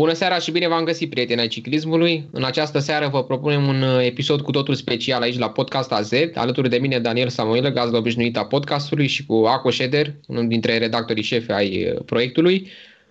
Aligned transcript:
Bună 0.00 0.12
seara 0.12 0.38
și 0.38 0.50
bine 0.50 0.68
v-am 0.68 0.84
găsit, 0.84 1.10
prieteni 1.10 1.40
ai 1.40 1.46
ciclismului. 1.46 2.28
În 2.30 2.44
această 2.44 2.78
seară 2.78 3.08
vă 3.12 3.24
propunem 3.24 3.66
un 3.66 3.82
uh, 3.82 4.06
episod 4.06 4.40
cu 4.40 4.50
totul 4.50 4.74
special 4.74 5.22
aici 5.22 5.38
la 5.38 5.48
Podcast 5.48 5.92
AZ. 5.92 6.10
Alături 6.34 6.68
de 6.68 6.76
mine 6.76 6.98
Daniel 6.98 7.28
Samuel, 7.28 7.72
gazda 7.72 7.96
obișnuită 7.96 8.38
a 8.38 8.44
podcastului 8.44 9.06
și 9.06 9.26
cu 9.26 9.34
Aco 9.46 9.70
Ședer, 9.70 10.14
unul 10.26 10.48
dintre 10.48 10.78
redactorii 10.78 11.22
șefi 11.22 11.50
ai 11.50 11.92
uh, 11.92 12.02
proiectului. 12.04 12.68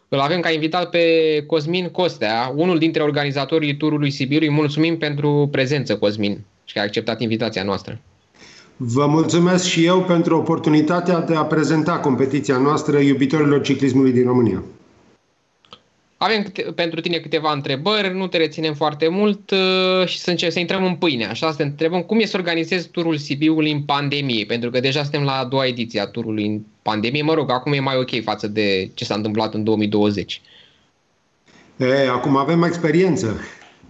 Îl 0.08 0.20
avem 0.20 0.40
ca 0.40 0.52
invitat 0.52 0.90
pe 0.90 1.04
Cosmin 1.48 1.90
Costea, 1.90 2.54
unul 2.56 2.78
dintre 2.78 3.02
organizatorii 3.02 3.78
turului 3.78 4.12
Sibiului. 4.12 4.50
Mulțumim 4.50 4.98
pentru 4.98 5.50
prezență, 5.52 5.98
Cosmin, 5.98 6.40
și 6.66 6.74
că 6.74 6.80
ai 6.80 6.86
acceptat 6.86 7.22
invitația 7.22 7.64
noastră. 7.64 8.00
Vă 8.78 9.06
mulțumesc 9.06 9.66
și 9.66 9.86
eu 9.86 10.02
pentru 10.02 10.38
oportunitatea 10.38 11.20
de 11.20 11.36
a 11.36 11.44
prezenta 11.44 11.98
competiția 11.98 12.58
noastră 12.58 12.98
iubitorilor 12.98 13.62
ciclismului 13.62 14.12
din 14.12 14.24
România. 14.24 14.64
Avem 16.22 16.44
câte, 16.44 16.62
pentru 16.62 17.00
tine 17.00 17.18
câteva 17.18 17.52
întrebări, 17.52 18.18
nu 18.18 18.28
te 18.28 18.38
reținem 18.38 18.74
foarte 18.74 19.08
mult 19.08 19.52
uh, 19.52 20.08
și 20.08 20.20
să 20.20 20.30
încerc 20.30 20.52
să 20.52 20.60
intrăm 20.60 20.86
în 20.86 20.96
pâine. 20.96 21.26
Așa 21.26 21.50
să 21.52 21.58
te 21.58 21.64
întrebăm 21.64 22.02
cum 22.02 22.20
e 22.20 22.26
să 22.26 22.38
organizezi 22.38 22.90
turul 22.90 23.18
Sibiului 23.18 23.72
în 23.72 23.82
pandemie, 23.82 24.46
pentru 24.46 24.70
că 24.70 24.80
deja 24.80 25.02
suntem 25.02 25.24
la 25.24 25.32
a 25.32 25.46
doua 25.46 25.66
ediție 25.66 26.00
a 26.00 26.06
turului 26.06 26.46
în 26.46 26.62
pandemie. 26.82 27.22
Mă 27.22 27.34
rog, 27.34 27.52
acum 27.52 27.74
e 27.74 27.80
mai 27.80 27.98
ok 27.98 28.24
față 28.24 28.48
de 28.48 28.92
ce 28.94 29.06
s-a 29.06 29.16
întâmplat 29.16 29.54
în 29.54 29.64
2020. 29.64 30.42
E, 31.78 32.10
acum 32.10 32.36
avem 32.36 32.64
experiență. 32.64 33.40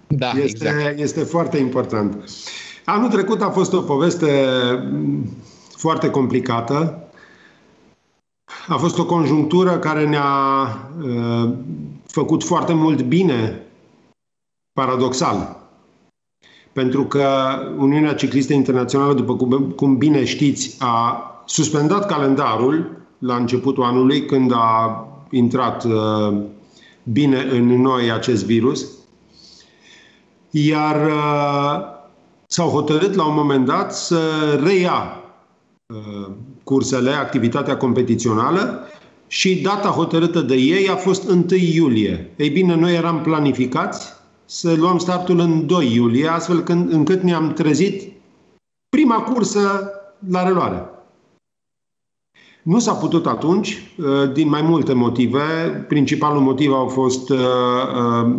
Da, 0.08 0.32
este, 0.44 0.68
exact. 0.68 1.00
este 1.00 1.20
foarte 1.20 1.58
important. 1.58 2.24
Anul 2.86 3.10
trecut 3.10 3.42
a 3.42 3.50
fost 3.50 3.74
o 3.74 3.82
poveste 3.82 4.46
foarte 5.78 6.10
complicată. 6.10 7.04
A 8.68 8.78
fost 8.78 8.98
o 8.98 9.06
conjunctură 9.06 9.78
care 9.78 10.06
ne-a 10.06 10.90
uh, 11.04 11.54
făcut 12.12 12.44
foarte 12.44 12.74
mult 12.74 13.02
bine, 13.02 13.64
paradoxal. 14.74 15.58
Pentru 16.74 17.04
că 17.06 17.28
Uniunea 17.78 18.14
Ciclistă 18.14 18.54
Internațională, 18.54 19.14
după 19.14 19.36
cum, 19.36 19.72
cum 19.76 19.98
bine 19.98 20.26
știți, 20.26 20.76
a 20.80 21.24
suspendat 21.46 22.06
calendarul 22.06 22.98
la 23.20 23.36
începutul 23.36 23.84
anului, 23.84 24.26
când 24.26 24.52
a 24.54 25.08
intrat 25.32 25.84
uh, 25.84 26.42
bine 27.04 27.48
în 27.52 27.82
noi 27.82 28.12
acest 28.12 28.46
virus, 28.46 28.86
iar 30.50 31.06
uh, 31.06 31.98
s-au 32.48 32.70
hotărât 32.70 33.14
la 33.14 33.28
un 33.28 33.36
moment 33.36 33.66
dat 33.66 33.96
să 33.96 34.20
reia 34.64 35.24
uh, 35.86 36.32
cursele, 36.64 37.12
activitatea 37.12 37.78
competițională 37.78 38.88
și 39.32 39.62
data 39.62 39.88
hotărâtă 39.88 40.42
de 40.42 40.56
ei 40.56 40.90
a 40.90 40.96
fost 40.96 41.30
1 41.30 41.46
iulie. 41.74 42.34
Ei 42.36 42.50
bine, 42.50 42.76
noi 42.76 42.96
eram 42.96 43.22
planificați 43.22 44.14
să 44.46 44.74
luăm 44.78 44.98
startul 44.98 45.40
în 45.40 45.66
2 45.66 45.94
iulie, 45.94 46.28
astfel 46.28 46.60
când, 46.60 46.92
încât 46.92 47.22
ne-am 47.22 47.54
trezit 47.54 48.12
prima 48.90 49.16
cursă 49.16 49.92
la 50.30 50.48
reluare. 50.48 50.84
Nu 52.64 52.80
s-a 52.80 52.94
putut 52.94 53.26
atunci, 53.26 53.94
uh, 53.98 54.34
din 54.34 54.50
mai 54.50 54.62
multe 54.62 54.94
motive. 54.94 55.40
Principalul 55.88 56.42
motiv 56.42 56.72
au 56.72 56.88
fost 56.88 57.30
uh, 57.30 57.38
uh, 57.38 58.36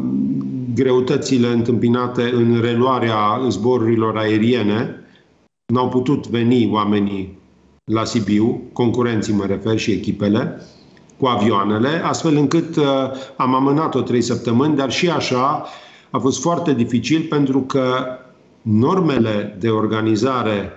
greutățile 0.74 1.46
întâmpinate 1.46 2.30
în 2.34 2.60
reluarea 2.60 3.40
zborurilor 3.48 4.16
aeriene. 4.16 5.04
N-au 5.72 5.88
putut 5.88 6.26
veni 6.26 6.70
oamenii 6.72 7.38
la 7.84 8.04
Sibiu, 8.04 8.60
concurenții 8.72 9.34
mă 9.34 9.44
refer 9.44 9.78
și 9.78 9.90
echipele 9.90 10.60
cu 11.20 11.26
avioanele, 11.26 12.02
astfel 12.04 12.36
încât 12.36 12.76
uh, 12.76 12.84
am 13.36 13.54
amânat-o 13.54 14.00
trei 14.00 14.22
săptămâni, 14.22 14.76
dar 14.76 14.90
și 14.90 15.10
așa 15.10 15.66
a 16.10 16.18
fost 16.18 16.40
foarte 16.40 16.74
dificil 16.74 17.26
pentru 17.28 17.60
că 17.60 18.04
normele 18.62 19.56
de 19.58 19.68
organizare 19.68 20.72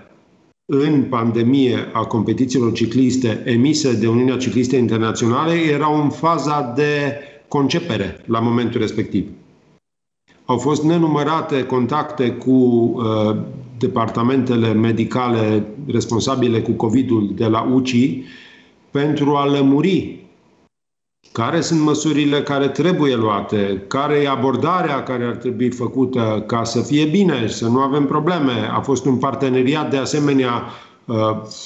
în 0.65 1.03
pandemie 1.03 1.77
a 1.93 2.05
competițiilor 2.05 2.71
cicliste 2.71 3.41
emise 3.45 3.93
de 3.93 4.07
Uniunea 4.07 4.37
Ciclistă 4.37 4.75
Internaționale 4.75 5.53
erau 5.53 6.01
în 6.01 6.09
faza 6.09 6.73
de 6.75 7.19
concepere 7.47 8.23
la 8.25 8.39
momentul 8.39 8.79
respectiv. 8.79 9.27
Au 10.45 10.57
fost 10.57 10.83
nenumărate 10.83 11.65
contacte 11.65 12.31
cu 12.31 12.51
uh, 12.51 13.35
departamentele 13.77 14.73
medicale 14.73 15.65
responsabile 15.87 16.61
cu 16.61 16.71
COVID-ul 16.71 17.31
de 17.35 17.45
la 17.45 17.69
UCI 17.73 18.23
pentru 18.91 19.35
a 19.35 19.45
lămuri 19.45 20.22
care 21.31 21.61
sunt 21.61 21.81
măsurile 21.81 22.41
care 22.41 22.67
trebuie 22.67 23.15
luate, 23.15 23.83
care 23.87 24.15
e 24.15 24.29
abordarea 24.29 25.03
care 25.03 25.25
ar 25.25 25.35
trebui 25.35 25.69
făcută 25.71 26.43
ca 26.47 26.63
să 26.63 26.81
fie 26.81 27.05
bine 27.05 27.47
și 27.47 27.53
să 27.53 27.67
nu 27.67 27.79
avem 27.79 28.05
probleme. 28.05 28.69
A 28.71 28.79
fost 28.79 29.05
un 29.05 29.17
parteneriat 29.17 29.89
de 29.89 29.97
asemenea 29.97 30.63
uh, 31.05 31.15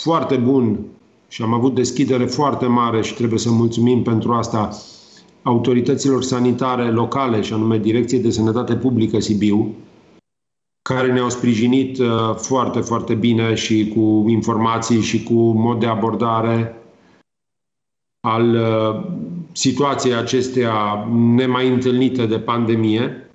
foarte 0.02 0.36
bun 0.36 0.80
și 1.28 1.42
am 1.42 1.54
avut 1.54 1.76
deschidere 1.76 2.26
foarte 2.26 2.66
mare 2.66 3.02
și 3.02 3.14
trebuie 3.14 3.40
să 3.40 3.52
mulțumim 3.52 4.04
pentru 4.04 4.32
asta 4.32 4.70
autorităților 5.44 6.24
sanitare 6.24 6.92
locale, 6.92 7.42
și 7.42 7.54
anume 7.54 7.78
Direcției 7.78 8.22
de 8.22 8.30
Sănătate 8.30 8.76
Publică 8.76 9.20
Sibiu, 9.20 9.76
care 10.82 11.14
ne-au 11.14 11.30
sprijinit 11.30 11.98
uh, 11.98 12.36
foarte, 12.36 12.80
foarte 12.80 13.14
bine 13.14 13.54
și 13.54 13.94
cu 13.96 14.30
informații 14.30 15.02
și 15.02 15.24
cu 15.24 15.34
mod 15.34 15.80
de 15.80 15.86
abordare 15.86 16.82
al 18.28 18.56
uh, 18.56 19.06
situației 19.58 20.14
acesteia 20.14 21.08
nemai 21.36 21.68
întâlnite 21.68 22.26
de 22.26 22.40
pandemie. 22.40 23.30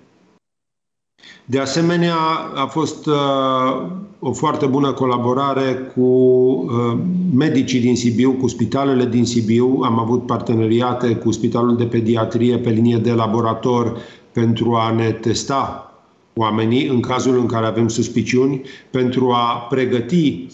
De 1.45 1.59
asemenea, 1.59 2.15
a 2.55 2.65
fost 2.65 3.05
uh, 3.05 3.87
o 4.19 4.31
foarte 4.31 4.65
bună 4.65 4.91
colaborare 4.91 5.91
cu 5.95 6.01
uh, 6.01 6.97
medicii 7.33 7.79
din 7.79 7.95
Sibiu, 7.95 8.31
cu 8.31 8.47
spitalele 8.47 9.05
din 9.05 9.25
Sibiu. 9.25 9.79
Am 9.83 9.99
avut 9.99 10.25
parteneriate 10.25 11.15
cu 11.15 11.31
Spitalul 11.31 11.77
de 11.77 11.85
Pediatrie 11.85 12.57
pe 12.57 12.69
linie 12.69 12.97
de 12.97 13.11
laborator 13.11 13.97
pentru 14.31 14.73
a 14.73 14.91
ne 14.91 15.11
testa 15.11 15.87
oamenii 16.33 16.87
în 16.87 16.99
cazul 16.99 17.37
în 17.37 17.45
care 17.45 17.65
avem 17.65 17.87
suspiciuni, 17.87 18.61
pentru 18.91 19.31
a 19.31 19.67
pregăti 19.69 20.47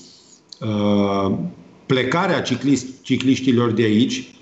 uh, 0.59 1.33
plecarea 1.85 2.41
ciclist, 2.41 3.01
cicliștilor 3.01 3.71
de 3.71 3.83
aici, 3.83 4.38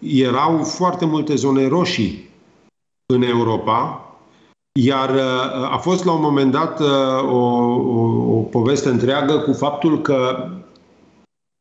erau 0.00 0.62
foarte 0.62 1.04
multe 1.04 1.34
zone 1.34 1.68
roșii 1.68 2.28
în 3.06 3.22
Europa, 3.22 4.04
iar 4.80 5.10
uh, 5.10 5.72
a 5.72 5.76
fost 5.76 6.04
la 6.04 6.12
un 6.12 6.20
moment 6.20 6.52
dat 6.52 6.80
uh, 6.80 6.86
o, 7.30 7.36
o, 7.36 8.36
o 8.36 8.40
poveste 8.40 8.88
întreagă 8.88 9.38
cu 9.38 9.52
faptul 9.52 10.00
că 10.00 10.48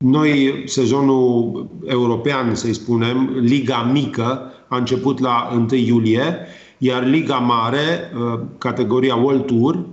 noi, 0.05 0.63
sezonul 0.65 1.67
european, 1.85 2.55
să-i 2.55 2.73
spunem, 2.73 3.29
Liga 3.39 3.81
Mică, 3.83 4.51
a 4.67 4.77
început 4.77 5.19
la 5.19 5.49
1 5.53 5.67
iulie, 5.71 6.47
iar 6.77 7.05
Liga 7.05 7.35
Mare, 7.35 8.11
uh, 8.15 8.39
categoria 8.57 9.15
World 9.15 9.45
Tour, 9.45 9.85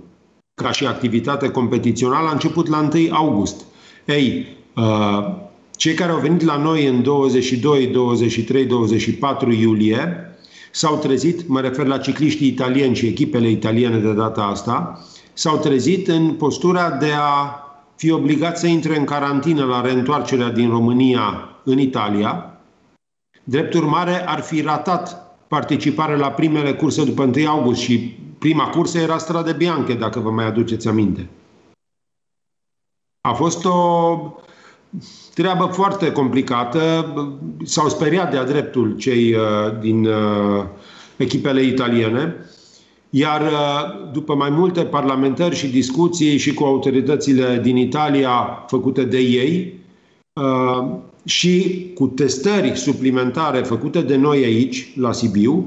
ca 0.61 0.71
și 0.71 0.85
activitate 0.85 1.51
competițională, 1.51 2.27
a 2.27 2.31
început 2.31 2.67
la 2.67 2.89
1 2.93 3.15
august. 3.15 3.65
Ei, 4.05 4.57
cei 5.77 5.93
care 5.93 6.11
au 6.11 6.19
venit 6.19 6.41
la 6.41 6.57
noi 6.57 6.87
în 6.87 7.03
22, 7.03 7.87
23, 7.87 8.65
24 8.65 9.51
iulie 9.51 10.31
s-au 10.71 10.97
trezit, 10.97 11.47
mă 11.47 11.61
refer 11.61 11.85
la 11.85 11.97
cicliștii 11.97 12.47
italieni 12.47 12.95
și 12.95 13.05
echipele 13.05 13.49
italiene 13.49 13.97
de 13.97 14.13
data 14.13 14.43
asta, 14.43 15.05
s-au 15.33 15.57
trezit 15.57 16.07
în 16.07 16.33
postura 16.33 16.91
de 16.91 17.11
a 17.19 17.61
fi 17.95 18.11
obligați 18.11 18.59
să 18.59 18.67
intre 18.67 18.97
în 18.97 19.05
carantină 19.05 19.65
la 19.65 19.81
reîntoarcerea 19.81 20.49
din 20.49 20.69
România 20.69 21.49
în 21.63 21.79
Italia. 21.79 22.59
Drept 23.43 23.73
urmare, 23.73 24.27
ar 24.27 24.39
fi 24.39 24.61
ratat 24.61 25.35
participarea 25.47 26.15
la 26.15 26.31
primele 26.31 26.73
curse 26.73 27.05
după 27.05 27.23
1 27.23 27.47
august 27.47 27.81
și 27.81 27.97
prima 28.39 28.69
cursă 28.69 28.99
era 28.99 29.17
Strade 29.17 29.51
Bianche, 29.51 29.93
dacă 29.93 30.19
vă 30.19 30.31
mai 30.31 30.45
aduceți 30.45 30.87
aminte. 30.87 31.29
A 33.21 33.33
fost 33.33 33.65
o 33.65 34.17
treabă 35.33 35.65
foarte 35.65 36.11
complicată. 36.11 37.13
S-au 37.63 37.89
speriat 37.89 38.31
de-a 38.31 38.45
dreptul 38.45 38.95
cei 38.97 39.33
uh, 39.33 39.79
din 39.79 40.05
uh, 40.05 40.63
echipele 41.17 41.61
italiene. 41.61 42.35
Iar 43.09 43.41
uh, 43.41 44.11
după 44.13 44.35
mai 44.35 44.49
multe 44.49 44.83
parlamentări 44.83 45.55
și 45.55 45.67
discuții 45.67 46.37
și 46.37 46.53
cu 46.53 46.63
autoritățile 46.63 47.59
din 47.63 47.77
Italia 47.77 48.65
făcute 48.67 49.03
de 49.03 49.17
ei 49.17 49.75
și 51.23 51.85
cu 51.95 52.07
testări 52.07 52.75
suplimentare 52.75 53.59
făcute 53.59 54.01
de 54.01 54.15
noi 54.15 54.43
aici, 54.43 54.93
la 54.95 55.11
Sibiu, 55.11 55.65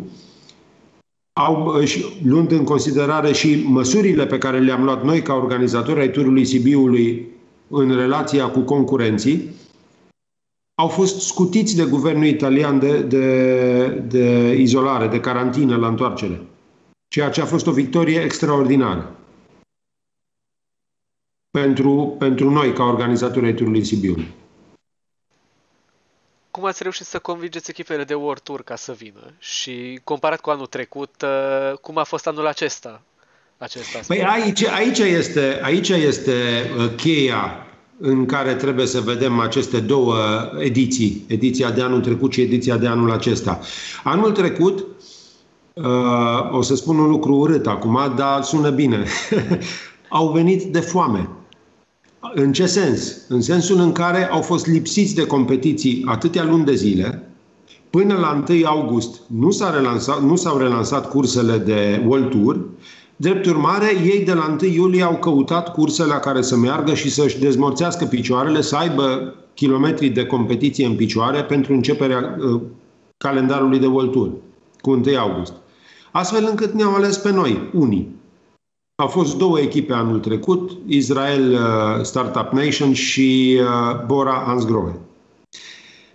au, 1.33 1.83
luând 2.25 2.53
în 2.53 2.65
considerare 2.65 3.33
și 3.33 3.65
măsurile 3.67 4.27
pe 4.27 4.39
care 4.39 4.59
le-am 4.59 4.85
luat 4.85 5.05
noi 5.05 5.23
ca 5.23 5.35
organizatori 5.35 6.01
ai 6.01 6.11
turului 6.11 6.45
Sibiului 6.45 7.27
în 7.71 7.97
relația 7.97 8.51
cu 8.51 8.61
concurenții, 8.61 9.55
au 10.75 10.89
fost 10.89 11.21
scutiți 11.21 11.77
de 11.77 11.85
guvernul 11.85 12.25
italian 12.25 12.79
de, 12.79 13.03
de, 13.03 13.87
de 13.89 14.55
izolare, 14.55 15.07
de 15.07 15.21
carantină 15.21 15.77
la 15.77 15.87
întoarcere. 15.87 16.41
Ceea 17.09 17.31
ce 17.31 17.41
a 17.41 17.45
fost 17.45 17.67
o 17.67 17.73
victorie 17.73 18.21
extraordinară 18.21 19.15
pentru, 21.51 22.17
pentru 22.19 22.51
noi, 22.51 22.73
ca 22.73 22.83
organizatori 22.83 23.47
ai 23.47 23.55
turului 23.55 23.85
Sibiu. 23.85 24.15
Cum 26.51 26.65
ați 26.65 26.83
reușit 26.83 27.07
să 27.07 27.19
convingeți 27.19 27.71
echipele 27.71 28.05
de 28.05 28.15
World 28.15 28.41
Tour 28.41 28.63
ca 28.63 28.77
să 28.77 28.93
vină? 28.93 29.33
Și 29.39 30.01
comparat 30.05 30.41
cu 30.41 30.51
anul 30.51 30.67
trecut, 30.67 31.23
uh, 31.23 31.79
cum 31.79 31.99
a 31.99 32.05
fost 32.05 32.27
anul 32.27 32.47
acesta? 32.47 33.03
Acesta 33.61 33.99
păi 34.07 34.25
aici, 34.25 34.65
aici, 34.65 34.99
este, 34.99 35.61
aici 35.63 35.89
este 35.89 36.33
uh, 36.79 36.91
cheia 36.97 37.67
în 37.99 38.27
care 38.27 38.55
trebuie 38.55 38.87
să 38.87 39.01
vedem 39.01 39.39
aceste 39.39 39.81
două 39.81 40.17
ediții, 40.59 41.25
ediția 41.27 41.71
de 41.71 41.83
anul 41.83 42.01
trecut 42.01 42.33
și 42.33 42.41
ediția 42.41 42.77
de 42.77 42.87
anul 42.87 43.11
acesta. 43.11 43.61
Anul 44.05 44.31
trecut, 44.31 44.87
uh, 45.73 45.85
o 46.51 46.63
să 46.63 46.77
spun 46.77 46.99
un 46.99 47.11
lucru 47.11 47.35
urât 47.35 47.67
acum, 47.67 47.99
dar 48.17 48.43
sună 48.43 48.71
bine, 48.71 49.05
au 50.19 50.33
venit 50.33 50.63
de 50.63 50.81
foame. 50.81 51.29
În 52.35 52.53
ce 52.53 52.67
sens? 52.67 53.17
În 53.29 53.41
sensul 53.41 53.79
în 53.79 53.93
care 53.93 54.29
au 54.31 54.41
fost 54.41 54.67
lipsiți 54.67 55.15
de 55.15 55.27
competiții 55.27 56.03
atâtea 56.07 56.45
luni 56.45 56.65
de 56.65 56.75
zile, 56.75 57.31
până 57.91 58.15
la 58.15 58.45
1 58.49 58.67
august 58.67 59.21
nu, 59.27 59.51
s-a 59.51 59.71
relansat, 59.71 60.23
nu 60.23 60.37
s-au 60.37 60.59
relansat 60.59 61.09
cursele 61.09 61.59
de 61.59 62.03
World 62.07 62.31
Tour, 62.31 62.69
Drept 63.21 63.47
urmare, 63.47 63.87
ei 64.05 64.25
de 64.25 64.33
la 64.33 64.57
1 64.63 64.73
iulie 64.73 65.03
au 65.03 65.17
căutat 65.17 65.73
cursele 65.73 66.09
la 66.09 66.19
care 66.19 66.43
să 66.43 66.57
meargă 66.57 66.95
și 66.95 67.11
să-și 67.11 67.39
dezmorțească 67.39 68.05
picioarele, 68.05 68.61
să 68.61 68.77
aibă 68.77 69.35
kilometri 69.55 70.09
de 70.09 70.27
competiție 70.27 70.87
în 70.87 70.97
picioare 70.97 71.45
pentru 71.45 71.73
începerea 71.73 72.37
uh, 72.39 72.61
calendarului 73.17 73.79
de 73.79 73.87
World 73.87 74.11
Tour, 74.11 74.31
cu 74.81 74.91
1 74.91 75.19
august. 75.19 75.53
Astfel 76.11 76.47
încât 76.49 76.73
ne-au 76.73 76.95
ales 76.95 77.17
pe 77.17 77.33
noi, 77.33 77.71
unii. 77.73 78.09
Au 78.95 79.09
fost 79.09 79.37
două 79.37 79.61
echipe 79.61 79.93
anul 79.93 80.19
trecut, 80.19 80.71
Israel 80.87 81.53
uh, 81.53 82.03
Startup 82.03 82.53
Nation 82.53 82.93
și 82.93 83.61
uh, 83.61 84.05
Bora 84.07 84.43
Hansgrohe. 84.47 84.99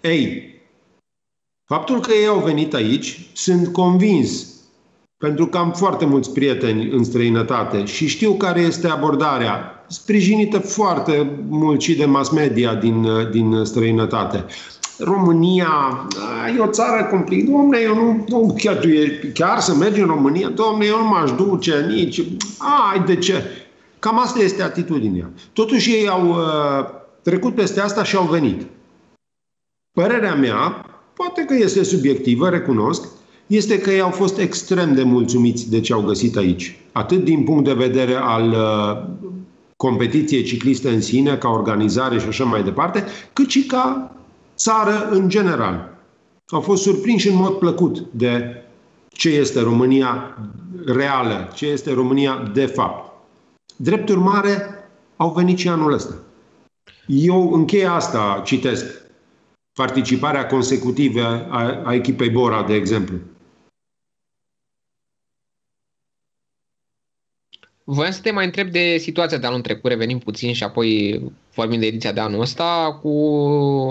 Ei, 0.01 0.53
faptul 1.65 1.99
că 1.99 2.13
ei 2.13 2.27
au 2.27 2.39
venit 2.39 2.73
aici, 2.73 3.29
sunt 3.33 3.67
convins 3.67 4.54
pentru 5.25 5.48
că 5.48 5.57
am 5.57 5.72
foarte 5.72 6.06
mulți 6.06 6.31
prieteni 6.31 6.89
în 6.89 7.04
străinătate 7.04 7.86
și 7.86 8.07
știu 8.07 8.33
care 8.33 8.62
este 8.62 8.88
abordarea, 8.88 9.83
sprijinită 9.88 10.60
foarte 10.60 11.30
mult 11.48 11.81
și 11.81 11.95
de 11.95 12.06
mass 12.06 12.30
media 12.30 12.74
din, 12.74 13.07
din 13.31 13.63
străinătate. 13.63 14.45
România 15.00 16.07
e 16.57 16.60
o 16.60 16.68
țară 16.68 17.07
complicată. 17.10 17.51
Domne, 17.51 17.77
eu 17.83 17.95
nu, 17.95 18.25
nu 18.27 18.56
chiar, 18.57 18.80
chiar 19.33 19.60
să 19.60 19.75
mergi 19.75 20.00
în 20.00 20.07
România? 20.07 20.50
Domne, 20.50 20.86
eu 20.86 20.98
nu 20.98 21.07
m-aș 21.07 21.31
duce 21.31 21.86
nici... 21.89 22.22
Ai, 22.92 23.04
de 23.06 23.16
ce? 23.16 23.44
Cam 24.00 24.19
asta 24.19 24.39
este 24.39 24.63
atitudinea. 24.63 25.30
Totuși 25.54 25.92
ei 25.92 26.07
au 26.07 26.30
uh, 26.30 26.86
trecut 27.22 27.56
peste 27.56 27.80
asta 27.80 28.04
și 28.04 28.16
au 28.16 28.25
venit. 28.25 28.62
Părerea 29.92 30.36
mea, 30.36 30.86
poate 31.13 31.42
că 31.42 31.54
este 31.54 31.83
subiectivă, 31.83 32.50
recunosc, 32.50 33.07
este 33.47 33.80
că 33.80 33.92
ei 33.92 34.01
au 34.01 34.09
fost 34.09 34.38
extrem 34.38 34.94
de 34.94 35.03
mulțumiți 35.03 35.69
de 35.69 35.80
ce 35.80 35.94
au 35.94 36.01
găsit 36.01 36.36
aici. 36.36 36.80
Atât 36.92 37.24
din 37.24 37.44
punct 37.44 37.63
de 37.63 37.74
vedere 37.74 38.15
al 38.15 38.50
uh, 38.50 39.15
competiției 39.75 40.44
cicliste 40.44 40.89
în 40.89 41.01
sine, 41.01 41.38
ca 41.38 41.50
organizare 41.50 42.19
și 42.19 42.27
așa 42.27 42.44
mai 42.44 42.63
departe, 42.63 43.06
cât 43.33 43.50
și 43.50 43.65
ca 43.65 44.15
țară 44.56 45.09
în 45.12 45.30
general. 45.30 45.97
Au 46.47 46.62
fost 46.62 46.81
surprinși 46.81 47.27
în 47.27 47.36
mod 47.36 47.53
plăcut 47.53 48.00
de 48.12 48.63
ce 49.09 49.30
este 49.30 49.62
România 49.62 50.38
reală, 50.86 51.50
ce 51.53 51.65
este 51.68 51.94
România 51.94 52.51
de 52.53 52.65
fapt. 52.65 53.13
Drept 53.75 54.09
urmare, 54.09 54.75
au 55.15 55.31
venit 55.31 55.57
și 55.57 55.69
anul 55.69 55.94
ăsta. 55.94 56.13
Eu 57.07 57.53
închei 57.53 57.86
asta, 57.86 58.41
citesc, 58.45 58.86
participarea 59.74 60.48
consecutivă 60.48 61.48
a, 61.50 61.81
a 61.83 61.94
echipei 61.94 62.30
Bora, 62.30 62.63
de 62.63 62.74
exemplu. 62.74 63.15
Voiam 67.87 68.11
să 68.11 68.19
te 68.21 68.31
mai 68.31 68.45
întreb 68.45 68.69
de 68.69 68.97
situația 68.99 69.37
de 69.37 69.47
anul 69.47 69.61
trecut, 69.61 69.89
revenim 69.89 70.19
puțin 70.19 70.53
și 70.53 70.63
apoi 70.63 71.21
vorbim 71.55 71.79
de 71.79 71.85
ediția 71.85 72.11
de 72.11 72.19
anul 72.19 72.41
ăsta 72.41 72.99
cu 73.01 73.09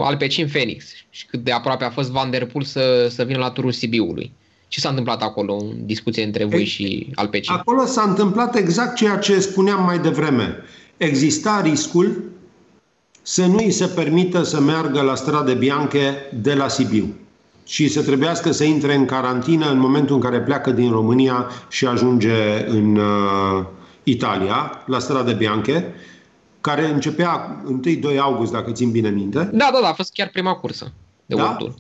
Alpecin 0.03 0.47
Phoenix 0.47 0.85
și 1.11 1.27
cât 1.27 1.45
de 1.45 1.53
aproape 1.53 1.85
a 1.85 1.91
fost 1.91 2.11
Van 2.11 2.31
Der 2.31 2.47
Poel 2.47 2.65
să, 2.65 3.07
să 3.11 3.25
vină 3.25 3.39
la 3.39 3.51
turul 3.51 3.73
Sibiului. 3.73 4.33
Ce 4.69 4.81
s-a 4.81 4.89
întâmplat 4.89 5.23
acolo 5.23 5.57
în 5.57 5.87
discuție 5.87 6.25
între 6.25 6.45
voi 6.45 6.59
Ei, 6.59 6.67
și 6.67 7.11
Alpecin? 7.15 7.55
Acolo 7.55 7.85
s-a 7.85 8.03
întâmplat 8.03 8.57
exact 8.57 8.95
ceea 8.95 9.17
ce 9.17 9.41
spuneam 9.41 9.85
mai 9.85 9.99
devreme. 9.99 10.57
Exista 10.97 11.61
riscul 11.65 12.23
să 13.23 13.47
nu 13.47 13.57
îi 13.57 13.71
se 13.71 13.87
permită 13.87 14.43
să 14.43 14.61
meargă 14.61 15.01
la 15.01 15.15
strade 15.15 15.55
bianche 15.55 16.15
de 16.43 16.55
la 16.55 16.69
Sibiu 16.69 17.15
și 17.67 17.89
să 17.89 18.03
trebuiască 18.03 18.51
să 18.51 18.65
intre 18.65 18.95
în 18.95 19.05
carantină 19.05 19.71
în 19.71 19.79
momentul 19.79 20.15
în 20.15 20.21
care 20.21 20.41
pleacă 20.41 20.71
din 20.71 20.91
România 20.91 21.51
și 21.69 21.87
ajunge 21.87 22.67
în, 22.67 22.97
uh, 22.97 23.65
Italia, 24.05 24.83
la 24.87 24.99
Strade 24.99 25.33
Bianche, 25.33 25.95
care 26.61 26.87
începea 26.87 27.65
1-2 28.15 28.19
august, 28.19 28.53
dacă 28.53 28.73
țin 28.73 28.91
bine 28.91 29.09
minte. 29.09 29.39
Da, 29.39 29.71
da, 29.73 29.79
da, 29.83 29.89
a 29.89 29.93
fost 29.93 30.13
chiar 30.13 30.29
prima 30.29 30.55
cursă 30.55 30.93
de 31.27 31.35
da? 31.35 31.43
World 31.43 31.75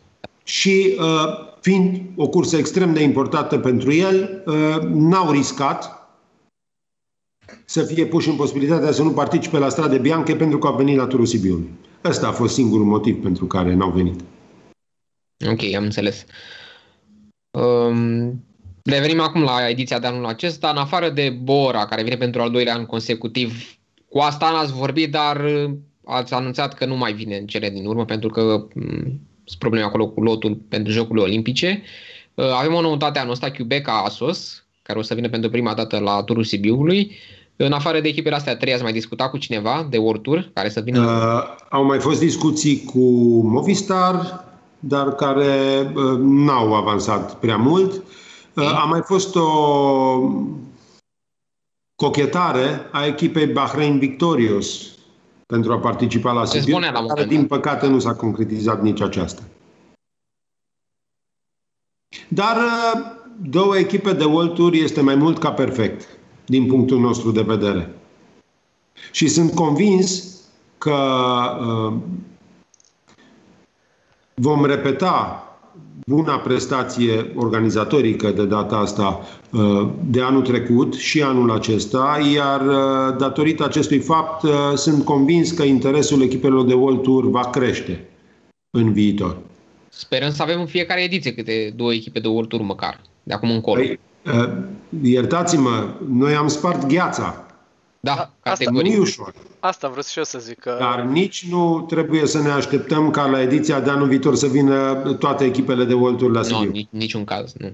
Și 0.44 0.96
uh, 0.98 1.54
fiind 1.60 2.00
o 2.16 2.28
cursă 2.28 2.56
extrem 2.56 2.92
de 2.92 3.02
importantă 3.02 3.58
pentru 3.58 3.92
el, 3.92 4.42
uh, 4.46 4.78
n-au 4.82 5.30
riscat 5.30 6.08
să 7.64 7.82
fie 7.82 8.06
puși 8.06 8.28
în 8.28 8.36
posibilitatea 8.36 8.92
să 8.92 9.02
nu 9.02 9.10
participe 9.10 9.58
la 9.58 9.68
Strade 9.68 9.98
Bianche 9.98 10.36
pentru 10.36 10.58
că 10.58 10.66
au 10.66 10.76
venit 10.76 10.96
la 10.96 11.06
Turul 11.06 11.26
Sibiului. 11.26 11.70
Ăsta 12.04 12.28
a 12.28 12.32
fost 12.32 12.54
singurul 12.54 12.84
motiv 12.84 13.22
pentru 13.22 13.46
care 13.46 13.74
n-au 13.74 13.90
venit. 13.90 14.20
Ok, 15.50 15.74
am 15.76 15.82
înțeles. 15.82 16.24
Um, 17.50 18.44
Revenim 18.90 19.20
acum 19.20 19.42
la 19.42 19.68
ediția 19.68 19.98
de 19.98 20.06
anul 20.06 20.26
acesta. 20.26 20.68
În 20.68 20.76
afară 20.76 21.08
de 21.08 21.36
Bora, 21.42 21.86
care 21.86 22.02
vine 22.02 22.16
pentru 22.16 22.42
al 22.42 22.50
doilea 22.50 22.74
an 22.74 22.86
consecutiv, 22.86 23.76
cu 24.08 24.18
asta 24.18 24.50
n-ați 24.50 24.72
vorbit, 24.72 25.10
dar 25.10 25.44
uh, 25.44 25.70
ați 26.04 26.34
anunțat 26.34 26.74
că 26.74 26.84
nu 26.84 26.96
mai 26.96 27.12
vine 27.12 27.36
în 27.36 27.46
cele 27.46 27.70
din 27.70 27.86
urmă, 27.86 28.04
pentru 28.04 28.28
că 28.28 28.66
mm, 28.74 29.20
sunt 29.44 29.58
probleme 29.58 29.84
acolo 29.84 30.08
cu 30.08 30.20
lotul 30.20 30.58
pentru 30.68 30.92
Jocurile 30.92 31.24
Olimpice. 31.24 31.82
Uh, 32.34 32.44
avem 32.58 32.74
o 32.74 32.80
noutate 32.80 33.18
anul 33.18 33.32
ăsta, 33.32 33.50
Quebeca 33.50 34.02
Asos, 34.04 34.64
care 34.82 34.98
o 34.98 35.02
să 35.02 35.14
vină 35.14 35.28
pentru 35.28 35.50
prima 35.50 35.74
dată 35.74 35.98
la 35.98 36.22
turul 36.22 36.44
Sibiului. 36.44 37.16
În 37.56 37.72
afară 37.72 38.00
de 38.00 38.08
echipele 38.08 38.34
astea 38.34 38.56
trei, 38.56 38.72
ați 38.72 38.82
mai 38.82 38.92
discutat 38.92 39.30
cu 39.30 39.38
cineva 39.38 39.86
de 39.90 39.96
World 39.96 40.22
Tour 40.22 40.50
care 40.52 40.68
să 40.68 40.80
vină? 40.80 41.00
Uh, 41.00 41.66
au 41.70 41.84
mai 41.84 41.98
fost 41.98 42.20
discuții 42.20 42.84
cu 42.84 43.00
Movistar, 43.46 44.44
dar 44.78 45.14
care 45.14 45.80
uh, 45.94 46.18
n-au 46.18 46.74
avansat 46.74 47.38
prea 47.38 47.56
mult. 47.56 47.92
Uh, 47.92 48.02
Uh, 48.02 48.23
a 48.54 48.84
mai 48.84 49.00
fost 49.04 49.36
o 49.36 49.48
cochetare 51.94 52.88
a 52.92 53.06
echipei 53.06 53.46
Bahrain 53.46 53.98
Victorious 53.98 54.94
pentru 55.46 55.72
a 55.72 55.78
participa 55.78 56.32
la 56.32 56.44
Sibiu, 56.44 56.78
care 57.08 57.24
din 57.24 57.46
păcate 57.46 57.86
nu 57.86 57.98
s-a 57.98 58.14
concretizat 58.14 58.82
nici 58.82 59.00
aceasta. 59.00 59.42
Dar 62.28 62.56
uh, 62.56 63.00
două 63.42 63.76
echipe 63.76 64.12
de 64.12 64.24
World 64.24 64.54
Tour 64.54 64.72
este 64.72 65.00
mai 65.00 65.14
mult 65.14 65.38
ca 65.38 65.52
perfect, 65.52 66.08
din 66.46 66.66
punctul 66.66 67.00
nostru 67.00 67.30
de 67.30 67.42
vedere. 67.42 67.94
Și 69.10 69.28
sunt 69.28 69.54
convins 69.54 70.34
că 70.78 70.96
uh, 71.60 71.94
vom 74.34 74.64
repeta 74.64 75.44
buna 76.06 76.38
prestație 76.38 77.32
organizatorică 77.34 78.30
de 78.30 78.44
data 78.44 78.76
asta 78.76 79.20
uh, 79.50 79.88
de 80.04 80.22
anul 80.22 80.42
trecut 80.42 80.94
și 80.94 81.22
anul 81.22 81.50
acesta, 81.50 82.20
iar 82.34 82.66
uh, 82.66 83.16
datorită 83.18 83.64
acestui 83.64 83.98
fapt 83.98 84.42
uh, 84.42 84.50
sunt 84.74 85.04
convins 85.04 85.50
că 85.50 85.62
interesul 85.62 86.22
echipelor 86.22 86.66
de 86.66 86.74
World 86.74 87.02
Tour 87.02 87.30
va 87.30 87.50
crește 87.50 88.04
în 88.70 88.92
viitor. 88.92 89.36
Sperăm 89.88 90.30
să 90.30 90.42
avem 90.42 90.60
în 90.60 90.66
fiecare 90.66 91.02
ediție 91.02 91.34
câte 91.34 91.72
două 91.76 91.92
echipe 91.92 92.20
de 92.20 92.28
World 92.28 92.48
Tour 92.48 92.62
măcar, 92.62 93.00
de 93.22 93.34
acum 93.34 93.50
încolo. 93.50 93.80
Păi, 93.80 93.98
iertați-mă, 95.02 95.88
noi 96.08 96.34
am 96.34 96.48
spart 96.48 96.86
gheața 96.86 97.43
da, 98.04 98.30
asta 98.40 98.70
nu 98.70 98.80
e 98.80 98.98
ușor. 98.98 99.34
Asta 99.60 99.88
vreau 99.88 100.02
și 100.02 100.18
eu 100.18 100.24
să 100.24 100.38
zic. 100.38 100.58
Că... 100.58 100.76
Dar 100.78 101.00
nici 101.00 101.46
nu 101.50 101.84
trebuie 101.88 102.26
să 102.26 102.42
ne 102.42 102.50
așteptăm 102.50 103.10
ca 103.10 103.26
la 103.26 103.42
ediția 103.42 103.80
de 103.80 103.90
anul 103.90 104.08
viitor 104.08 104.34
să 104.34 104.46
vină 104.46 104.92
toate 105.18 105.44
echipele 105.44 105.84
de 105.84 105.94
World 105.94 106.18
Tour 106.18 106.32
la 106.32 106.42
Sibiu. 106.42 106.70
Nu, 106.90 106.98
niciun 106.98 107.24
caz, 107.24 107.52
nu. 107.58 107.72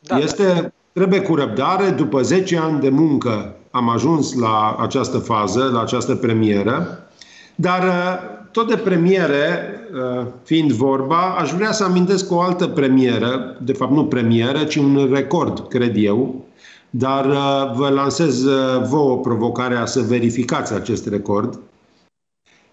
Da, 0.00 0.18
este, 0.18 0.44
da. 0.44 0.72
trebuie 0.92 1.20
cu 1.20 1.34
răbdare, 1.34 1.90
după 1.90 2.22
10 2.22 2.58
ani 2.58 2.80
de 2.80 2.88
muncă 2.88 3.56
am 3.70 3.88
ajuns 3.88 4.34
la 4.34 4.76
această 4.80 5.18
fază, 5.18 5.70
la 5.72 5.80
această 5.80 6.14
premieră, 6.14 7.06
dar 7.54 7.82
uh, 7.82 8.30
tot 8.50 8.68
de 8.68 8.76
premiere, 8.76 9.74
uh, 9.92 10.26
fiind 10.42 10.72
vorba, 10.72 11.36
aș 11.38 11.50
vrea 11.50 11.72
să 11.72 11.84
amintesc 11.84 12.32
o 12.32 12.40
altă 12.40 12.66
premieră, 12.66 13.56
de 13.60 13.72
fapt 13.72 13.92
nu 13.92 14.04
premieră, 14.04 14.64
ci 14.64 14.76
un 14.76 15.08
record, 15.12 15.68
cred 15.68 15.96
eu, 15.96 16.44
dar 16.94 17.26
uh, 17.26 17.72
vă 17.74 17.88
lansez 17.88 18.44
vouă 18.88 19.18
provocarea 19.18 19.86
să 19.86 20.00
verificați 20.00 20.72
acest 20.74 21.06
record, 21.06 21.58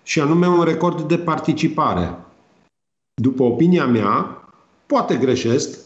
și 0.09 0.19
anume 0.19 0.47
un 0.47 0.63
record 0.63 1.01
de 1.01 1.17
participare. 1.17 2.17
După 3.21 3.43
opinia 3.43 3.85
mea, 3.85 4.43
poate 4.85 5.15
greșesc, 5.15 5.79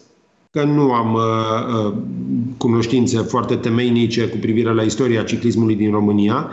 că 0.51 0.63
nu 0.63 0.91
am 0.91 1.13
uh, 1.13 1.21
uh, 1.21 1.93
cunoștințe 2.57 3.17
foarte 3.17 3.55
temeinice 3.55 4.27
cu 4.27 4.37
privire 4.37 4.73
la 4.73 4.81
istoria 4.81 5.23
ciclismului 5.23 5.75
din 5.75 5.91
România. 5.91 6.51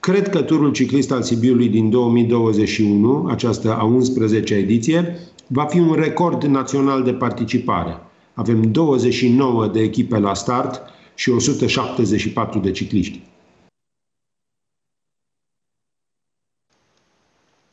Cred 0.00 0.28
că 0.28 0.42
turul 0.42 0.72
ciclist 0.72 1.12
al 1.12 1.22
Sibiului 1.22 1.68
din 1.68 1.90
2021, 1.90 3.26
această 3.30 3.76
a 3.76 3.84
11 3.84 4.54
ediție, 4.54 5.18
va 5.46 5.64
fi 5.64 5.78
un 5.78 5.92
record 5.92 6.42
național 6.42 7.02
de 7.02 7.12
participare. 7.12 8.00
Avem 8.34 8.62
29 8.62 9.66
de 9.66 9.80
echipe 9.80 10.18
la 10.18 10.34
start 10.34 10.82
și 11.18 11.30
174 11.30 12.58
de 12.58 12.70
cicliști. 12.70 13.20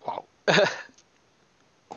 Wow! 0.06 0.28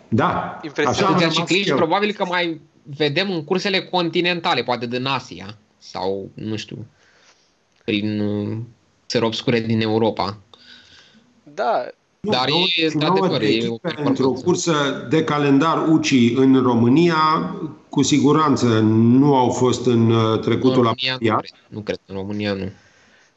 Da, 0.09 0.61
Impresionant. 0.63 1.17
Așa 1.17 1.29
cicliști, 1.29 1.73
probabil 1.73 2.13
că 2.13 2.25
mai 2.25 2.61
vedem 2.83 3.31
în 3.31 3.45
cursele 3.45 3.85
continentale, 3.85 4.63
poate 4.63 4.87
din 4.87 5.05
Asia 5.05 5.59
sau, 5.79 6.31
nu 6.35 6.57
știu, 6.57 6.87
prin 7.85 8.21
uh, 8.21 8.59
țări 9.07 9.25
obscure 9.25 9.61
din 9.61 9.81
Europa. 9.81 10.39
Da. 11.43 11.89
Dar 12.21 12.49
e, 12.77 12.89
într-adevăr, 12.93 13.43
e 13.43 13.67
o 13.69 13.77
Într-o 14.05 14.31
cursă 14.31 15.07
de 15.11 15.25
calendar 15.25 15.89
UCI 15.89 16.33
în 16.35 16.63
România, 16.63 17.55
cu 17.89 18.03
siguranță 18.03 18.81
nu 18.81 19.35
au 19.35 19.51
fost 19.51 19.87
în 19.87 20.11
uh, 20.11 20.39
trecutul 20.41 20.87
în 20.87 20.93
România, 21.09 21.19
la 21.21 21.35
nu 21.35 21.39
cred, 21.39 21.51
nu 21.69 21.81
cred, 21.81 22.01
în 22.07 22.15
România 22.15 22.53
nu. 22.53 22.71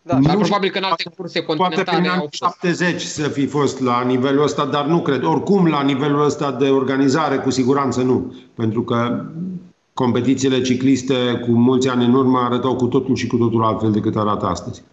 Da, 0.02 0.20
dar 0.20 0.36
nu 0.36 0.40
probabil 0.40 0.70
că 0.70 0.78
în 0.78 0.84
alte 0.84 1.12
curse 1.16 1.44
continentale 1.44 1.84
Poate 1.84 2.00
prin 2.00 2.20
au 2.20 2.28
70 2.32 3.02
să 3.02 3.28
fi 3.28 3.46
fost 3.46 3.80
la 3.80 4.04
nivelul 4.04 4.44
ăsta, 4.44 4.66
dar 4.66 4.86
nu 4.86 5.02
cred. 5.02 5.24
Oricum, 5.24 5.68
la 5.68 5.82
nivelul 5.82 6.26
ăsta 6.26 6.52
de 6.52 6.70
organizare, 6.70 7.38
cu 7.38 7.50
siguranță 7.50 8.02
nu. 8.02 8.36
Pentru 8.56 8.84
că 8.84 9.26
competițiile 9.94 10.62
cicliste 10.62 11.44
cu 11.46 11.52
mulți 11.52 11.88
ani 11.88 12.06
în 12.06 12.14
urmă 12.14 12.40
arătau 12.40 12.76
cu 12.76 12.86
totul 12.86 13.16
și 13.16 13.28
cu 13.28 13.38
totul 13.38 13.64
altfel 13.64 13.92
decât 13.92 14.16
arată 14.16 14.46
astăzi. 14.46 14.84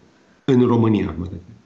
În 0.45 0.67
România, 0.67 1.15
mă 1.17 1.23
refer. 1.23 1.58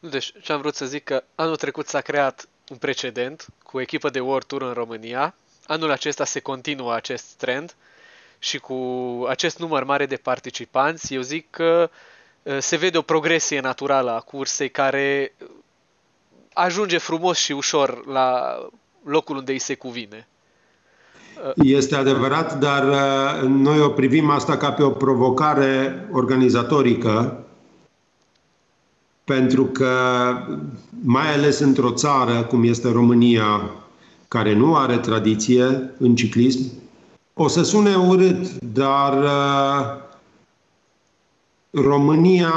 Deci, 0.00 0.32
ce 0.42 0.52
am 0.52 0.60
vrut 0.60 0.74
să 0.74 0.86
zic 0.86 1.04
că 1.04 1.24
anul 1.34 1.56
trecut 1.56 1.86
s-a 1.86 2.00
creat 2.00 2.48
un 2.68 2.76
precedent 2.76 3.46
cu 3.62 3.76
o 3.76 3.80
echipă 3.80 4.10
de 4.10 4.20
World 4.20 4.46
Tour 4.46 4.62
în 4.62 4.72
România. 4.72 5.34
Anul 5.66 5.90
acesta 5.90 6.24
se 6.24 6.40
continuă 6.40 6.94
acest 6.94 7.32
trend 7.32 7.74
și 8.38 8.58
cu 8.58 8.74
acest 9.28 9.58
număr 9.58 9.84
mare 9.84 10.06
de 10.06 10.16
participanți, 10.16 11.14
eu 11.14 11.20
zic 11.20 11.50
că 11.50 11.90
Eh, 12.48 12.56
se 12.60 12.76
vede 12.76 12.98
o 12.98 13.02
progresie 13.02 13.60
naturală 13.60 14.10
a 14.10 14.20
cursei 14.20 14.70
care 14.70 15.34
ajunge 16.52 16.98
frumos 16.98 17.38
și 17.38 17.52
ușor 17.52 18.06
la 18.06 18.58
locul 19.04 19.36
unde 19.36 19.52
îi 19.52 19.58
se 19.58 19.74
cuvine. 19.74 20.28
Este 21.54 21.96
adevărat, 21.96 22.58
dar 22.58 22.88
eh, 22.88 23.42
noi 23.48 23.80
o 23.80 23.88
privim 23.88 24.30
asta 24.30 24.56
ca 24.56 24.72
pe 24.72 24.82
o 24.82 24.90
provocare 24.90 26.08
organizatorică, 26.12 27.46
pentru 29.28 29.64
că, 29.64 29.92
mai 31.02 31.34
ales 31.34 31.58
într-o 31.58 31.90
țară 31.90 32.42
cum 32.42 32.64
este 32.64 32.90
România, 32.92 33.70
care 34.28 34.54
nu 34.54 34.76
are 34.76 34.96
tradiție 34.96 35.94
în 35.98 36.14
ciclism, 36.14 36.60
o 37.34 37.48
să 37.48 37.62
sune 37.62 37.94
urât, 37.94 38.58
dar 38.72 39.22
uh, 39.22 40.02
România 41.70 42.52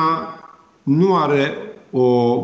nu 0.84 1.16
are 1.16 1.54
o 1.92 2.42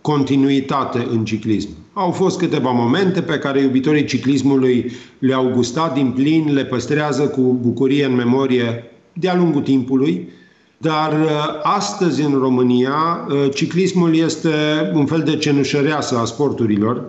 continuitate 0.00 1.06
în 1.10 1.24
ciclism. 1.24 1.68
Au 1.92 2.10
fost 2.10 2.38
câteva 2.38 2.70
momente 2.70 3.22
pe 3.22 3.38
care 3.38 3.60
iubitorii 3.60 4.04
ciclismului 4.04 4.92
le-au 5.18 5.50
gustat 5.54 5.94
din 5.94 6.10
plin, 6.10 6.52
le 6.52 6.64
păstrează 6.64 7.28
cu 7.28 7.40
bucurie 7.40 8.04
în 8.04 8.14
memorie 8.14 8.84
de-a 9.12 9.36
lungul 9.36 9.62
timpului, 9.62 10.28
dar 10.82 11.20
uh, 11.20 11.60
astăzi 11.62 12.22
în 12.22 12.38
România 12.38 13.26
uh, 13.28 13.54
ciclismul 13.54 14.16
este 14.16 14.50
un 14.94 15.06
fel 15.06 15.22
de 15.22 15.36
cenușăreasă 15.36 16.18
a 16.18 16.24
sporturilor, 16.24 17.04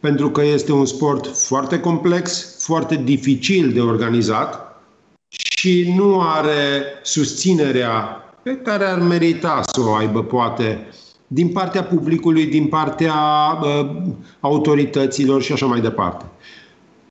pentru 0.00 0.30
că 0.30 0.44
este 0.44 0.72
un 0.72 0.86
sport 0.86 1.36
foarte 1.36 1.80
complex, 1.80 2.54
foarte 2.58 3.00
dificil 3.04 3.72
de 3.72 3.80
organizat, 3.80 4.82
și 5.28 5.94
nu 5.96 6.20
are 6.20 6.82
susținerea 7.02 8.22
pe 8.42 8.56
care 8.56 8.84
ar 8.84 8.98
merita 8.98 9.60
să 9.72 9.80
o 9.80 9.92
aibă, 9.92 10.22
poate, 10.22 10.86
din 11.26 11.48
partea 11.48 11.84
publicului, 11.84 12.46
din 12.46 12.66
partea 12.66 13.14
uh, 13.62 13.90
autorităților 14.40 15.42
și 15.42 15.52
așa 15.52 15.66
mai 15.66 15.80
departe. 15.80 16.24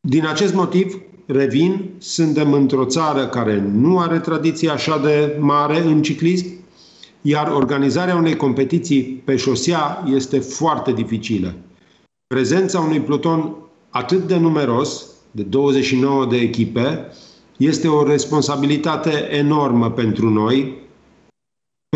Din 0.02 0.28
acest 0.28 0.54
motiv, 0.54 1.02
revin, 1.26 1.90
suntem 1.98 2.54
într-o 2.54 2.86
țară 2.86 3.28
care 3.28 3.70
nu 3.74 4.00
are 4.00 4.20
tradiție 4.20 4.70
așa 4.70 4.98
de 4.98 5.38
mare 5.40 5.80
în 5.80 6.02
ciclism, 6.02 6.46
iar 7.22 7.52
organizarea 7.52 8.16
unei 8.16 8.36
competiții 8.36 9.04
pe 9.04 9.36
șosea 9.36 10.04
este 10.16 10.40
foarte 10.40 10.94
dificilă. 10.94 11.54
Prezența 12.28 12.80
unui 12.80 13.00
pluton 13.00 13.56
atât 13.90 14.28
de 14.28 14.38
numeros, 14.38 15.06
de 15.32 15.42
29 15.42 16.26
de 16.26 16.38
echipe, 16.38 17.06
este 17.58 17.88
o 17.88 18.08
responsabilitate 18.08 19.28
enormă 19.32 19.92
pentru 19.92 20.30
noi 20.30 20.82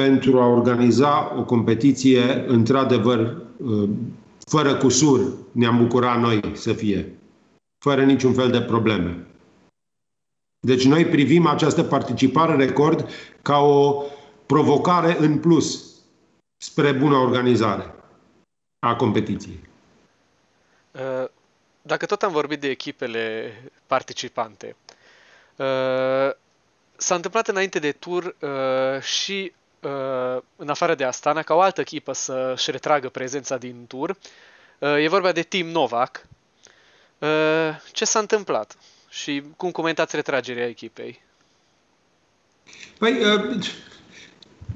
pentru 0.01 0.39
a 0.39 0.47
organiza 0.47 1.35
o 1.37 1.43
competiție 1.43 2.45
într-adevăr 2.47 3.37
uh, 3.57 3.89
fără 4.39 4.75
cusur, 4.75 5.33
ne-am 5.51 5.77
bucurat 5.77 6.21
noi 6.21 6.39
să 6.53 6.73
fie, 6.73 7.16
fără 7.87 8.03
niciun 8.03 8.33
fel 8.33 8.51
de 8.51 8.61
probleme. 8.61 9.25
Deci 10.59 10.85
noi 10.85 11.05
privim 11.05 11.47
această 11.47 11.83
participare 11.83 12.55
record 12.55 13.09
ca 13.41 13.57
o 13.57 14.03
provocare 14.45 15.17
în 15.19 15.39
plus 15.39 15.95
spre 16.57 16.91
bună 16.91 17.15
organizare 17.15 17.93
a 18.79 18.95
competiției. 18.95 19.59
Uh, 20.91 21.29
dacă 21.81 22.05
tot 22.05 22.23
am 22.23 22.31
vorbit 22.31 22.59
de 22.59 22.69
echipele 22.69 23.53
participante, 23.87 24.75
Uh, 25.57 26.31
s-a 26.97 27.15
întâmplat 27.15 27.47
înainte 27.47 27.79
de 27.79 27.91
tur 27.91 28.35
uh, 28.39 29.01
și 29.01 29.53
uh, 29.81 30.41
în 30.55 30.69
afară 30.69 30.95
de 30.95 31.03
Astana 31.03 31.41
ca 31.41 31.53
o 31.53 31.61
altă 31.61 31.81
echipă 31.81 32.13
să-și 32.13 32.71
retragă 32.71 33.09
prezența 33.09 33.57
din 33.57 33.85
tur. 33.87 34.09
Uh, 34.79 35.03
e 35.03 35.07
vorba 35.07 35.31
de 35.31 35.41
Team 35.41 35.67
Novak. 35.67 36.25
Uh, 37.19 37.27
ce 37.91 38.05
s-a 38.05 38.19
întâmplat 38.19 38.77
și 39.09 39.43
cum 39.55 39.71
comentați 39.71 40.15
retragerea 40.15 40.67
echipei? 40.67 41.19
Păi, 42.97 43.11
uh, 43.11 43.65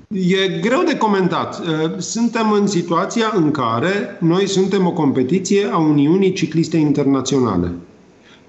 e 0.07 0.59
greu 0.59 0.83
de 0.83 0.97
comentat. 0.97 1.59
Uh, 1.59 1.97
suntem 1.97 2.51
în 2.51 2.67
situația 2.67 3.31
în 3.35 3.51
care 3.51 4.17
noi 4.19 4.47
suntem 4.47 4.85
o 4.85 4.91
competiție 4.91 5.65
a 5.65 5.77
Uniunii 5.77 6.33
Cicliste 6.33 6.77
Internaționale 6.77 7.71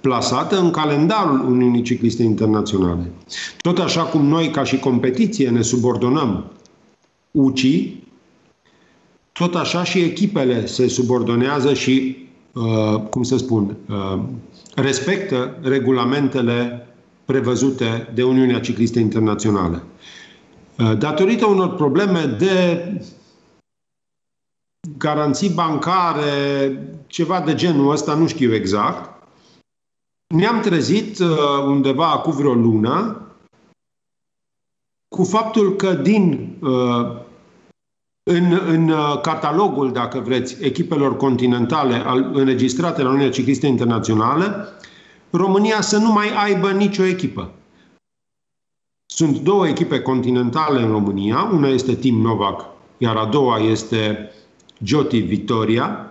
plasată 0.02 0.58
în 0.58 0.70
calendarul 0.70 1.50
Uniunii 1.50 1.82
Cicliste 1.82 2.22
Internaționale. 2.22 3.10
Tot 3.60 3.78
așa 3.78 4.02
cum 4.02 4.26
noi, 4.26 4.50
ca 4.50 4.64
și 4.64 4.78
competiție, 4.78 5.50
ne 5.50 5.62
subordonăm 5.62 6.52
UCI, 7.30 7.96
tot 9.32 9.54
așa 9.54 9.84
și 9.84 9.98
echipele 9.98 10.66
se 10.66 10.88
subordonează 10.88 11.74
și, 11.74 12.16
uh, 12.16 12.30
cum 13.10 13.22
să 13.22 13.36
spun, 13.36 13.76
uh, 13.88 14.22
respectă 14.74 15.58
regulamentele 15.62 16.86
prevăzute 17.24 18.10
de 18.14 18.22
Uniunea 18.22 18.60
Ciclistă 18.60 18.98
Internațională. 18.98 19.82
Uh, 20.78 20.98
datorită 20.98 21.46
unor 21.46 21.74
probleme 21.74 22.36
de 22.38 22.86
garanții 24.98 25.48
bancare, 25.48 26.78
ceva 27.06 27.40
de 27.40 27.54
genul 27.54 27.90
ăsta, 27.90 28.14
nu 28.14 28.26
știu 28.26 28.54
exact, 28.54 29.22
ne-am 30.34 30.60
trezit 30.60 31.18
uh, 31.18 31.28
undeva 31.66 32.10
acum 32.10 32.32
vreo 32.32 32.52
lună 32.52 33.16
cu 35.08 35.24
faptul 35.24 35.76
că 35.76 35.92
din 35.92 36.56
uh, 36.60 37.21
în, 38.22 38.60
în 38.66 38.88
uh, 38.88 39.20
catalogul, 39.20 39.92
dacă 39.92 40.18
vreți, 40.18 40.64
echipelor 40.64 41.16
continentale 41.16 41.94
al, 41.94 42.30
înregistrate 42.32 43.02
la 43.02 43.08
Uniunea 43.08 43.30
Ciclistă 43.30 43.66
Internațională, 43.66 44.68
România 45.30 45.80
să 45.80 45.98
nu 45.98 46.12
mai 46.12 46.28
aibă 46.44 46.70
nicio 46.70 47.04
echipă. 47.04 47.50
Sunt 49.06 49.38
două 49.38 49.68
echipe 49.68 50.00
continentale 50.00 50.82
în 50.82 50.90
România, 50.90 51.50
una 51.52 51.68
este 51.68 51.94
Team 51.94 52.20
Novak, 52.20 52.66
iar 52.98 53.16
a 53.16 53.24
doua 53.24 53.58
este 53.58 54.30
Joti 54.82 55.18
Victoria, 55.18 56.06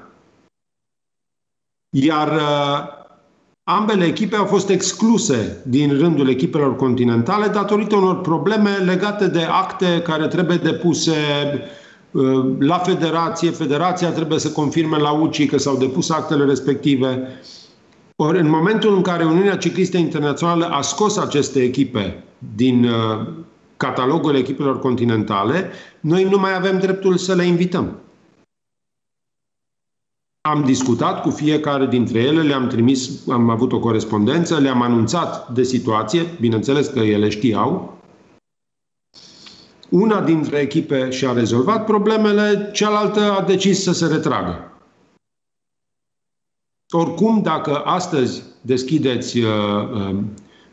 Iar 1.93 2.31
uh, 2.35 2.87
ambele 3.63 4.05
echipe 4.05 4.35
au 4.35 4.45
fost 4.45 4.69
excluse 4.69 5.61
din 5.65 5.97
rândul 5.97 6.29
echipelor 6.29 6.75
continentale 6.75 7.47
datorită 7.47 7.95
unor 7.95 8.21
probleme 8.21 8.75
legate 8.75 9.27
de 9.27 9.41
acte 9.41 10.01
care 10.01 10.27
trebuie 10.27 10.57
depuse 10.57 11.11
uh, 11.53 11.80
la 12.59 12.77
federație. 12.77 13.49
Federația 13.49 14.11
trebuie 14.11 14.39
să 14.39 14.51
confirme 14.51 14.97
la 14.97 15.11
UCI 15.11 15.45
că 15.45 15.57
s-au 15.57 15.77
depus 15.77 16.09
actele 16.09 16.45
respective. 16.45 17.27
Ori 18.15 18.39
în 18.39 18.49
momentul 18.49 18.95
în 18.95 19.01
care 19.01 19.25
Uniunea 19.25 19.57
Ciclistă 19.57 19.97
Internațională 19.97 20.65
a 20.65 20.81
scos 20.81 21.17
aceste 21.17 21.61
echipe 21.61 22.23
din 22.55 22.83
uh, 22.83 23.27
catalogul 23.77 24.35
echipelor 24.35 24.79
continentale, 24.79 25.71
noi 25.99 26.23
nu 26.23 26.37
mai 26.37 26.55
avem 26.55 26.79
dreptul 26.79 27.17
să 27.17 27.35
le 27.35 27.45
invităm. 27.45 27.95
Am 30.41 30.63
discutat 30.63 31.21
cu 31.21 31.29
fiecare 31.29 31.85
dintre 31.85 32.19
ele, 32.19 32.41
le-am 32.41 32.67
trimis, 32.67 33.27
am 33.29 33.49
avut 33.49 33.71
o 33.71 33.79
corespondență, 33.79 34.57
le-am 34.57 34.81
anunțat 34.81 35.49
de 35.49 35.63
situație, 35.63 36.21
bineînțeles 36.39 36.87
că 36.87 36.99
ele 36.99 37.29
știau. 37.29 38.00
Una 39.91 40.21
dintre 40.21 40.57
echipe 40.57 41.09
și-a 41.09 41.33
rezolvat 41.33 41.85
problemele, 41.85 42.69
cealaltă 42.73 43.19
a 43.19 43.43
decis 43.43 43.83
să 43.83 43.93
se 43.93 44.07
retragă. 44.07 44.71
Oricum, 46.89 47.41
dacă 47.41 47.75
astăzi 47.75 48.43
deschideți 48.61 49.37
uh, 49.37 49.45
uh, 49.93 50.17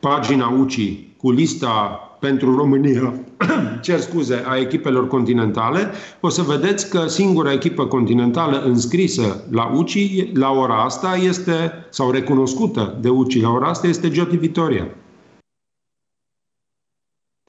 pagina 0.00 0.48
UCI 0.48 1.14
cu 1.16 1.30
lista 1.30 2.00
pentru 2.20 2.56
România, 2.56 3.14
cer 3.82 4.00
scuze, 4.00 4.44
a 4.46 4.56
echipelor 4.56 5.08
continentale, 5.08 5.90
o 6.20 6.28
să 6.28 6.42
vedeți 6.42 6.90
că 6.90 7.06
singura 7.06 7.52
echipă 7.52 7.86
continentală 7.86 8.62
înscrisă 8.62 9.44
la 9.50 9.72
UCI 9.74 10.30
la 10.34 10.50
ora 10.50 10.82
asta 10.84 11.16
este, 11.16 11.72
sau 11.90 12.10
recunoscută 12.10 12.98
de 13.00 13.08
UCI 13.08 13.40
la 13.40 13.50
ora 13.50 13.68
asta, 13.68 13.86
este 13.86 14.10
Gioti 14.10 14.36
Vitoria. 14.36 14.86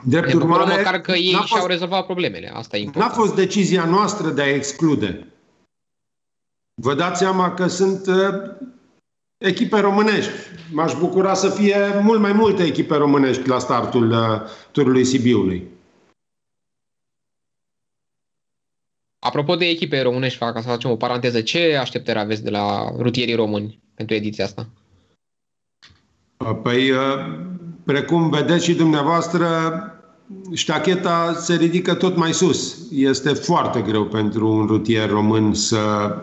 Drept 0.04 0.34
urmare, 0.34 0.76
măcar 0.76 1.02
că 1.02 1.12
ei 1.12 1.34
și-au 1.46 1.66
rezolvat 1.66 2.06
problemele. 2.06 2.52
Asta 2.54 2.78
e 2.78 2.82
important. 2.82 3.12
N-a 3.12 3.18
fost 3.22 3.36
decizia 3.36 3.86
noastră 3.86 4.30
de 4.30 4.42
a 4.42 4.54
exclude. 4.54 5.28
Vă 6.74 6.94
dați 6.94 7.20
seama 7.20 7.54
că 7.54 7.68
sunt 7.68 8.08
uh, 8.08 8.52
echipe 9.38 9.80
românești. 9.80 10.32
M-aș 10.72 10.94
bucura 10.94 11.34
să 11.34 11.50
fie 11.50 11.78
mult 12.02 12.20
mai 12.20 12.34
multe 12.34 12.64
echipe 12.64 12.96
românești 12.96 13.48
la 13.48 13.60
startul 13.60 14.12
uh, 14.12 14.42
turului 14.72 15.06
Sibiului. 15.06 15.68
Apropo 19.20 19.56
de 19.56 19.66
echipe 19.66 20.02
românești, 20.02 20.38
fac 20.38 20.54
ca 20.54 20.62
să 20.62 20.68
facem 20.68 20.90
o 20.90 20.96
paranteză, 20.96 21.42
ce 21.42 21.76
așteptări 21.76 22.20
aveți 22.20 22.44
de 22.44 22.50
la 22.50 22.92
rutierii 22.98 23.36
români 23.36 23.80
pentru 23.96 24.16
ediția 24.16 24.46
asta? 24.46 24.70
Uh, 26.38 26.60
păi, 26.64 26.92
uh, 26.92 26.98
precum 27.90 28.30
vedeți 28.30 28.66
și 28.66 28.74
dumneavoastră, 28.74 29.48
ștacheta 30.54 31.34
se 31.34 31.56
ridică 31.56 31.94
tot 31.94 32.16
mai 32.16 32.34
sus. 32.34 32.78
Este 32.92 33.30
foarte 33.30 33.82
greu 33.82 34.06
pentru 34.06 34.52
un 34.52 34.66
rutier 34.66 35.10
român 35.10 35.54
să 35.54 36.16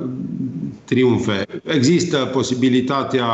triumfe. 0.85 1.45
Există 1.65 2.17
posibilitatea 2.33 3.27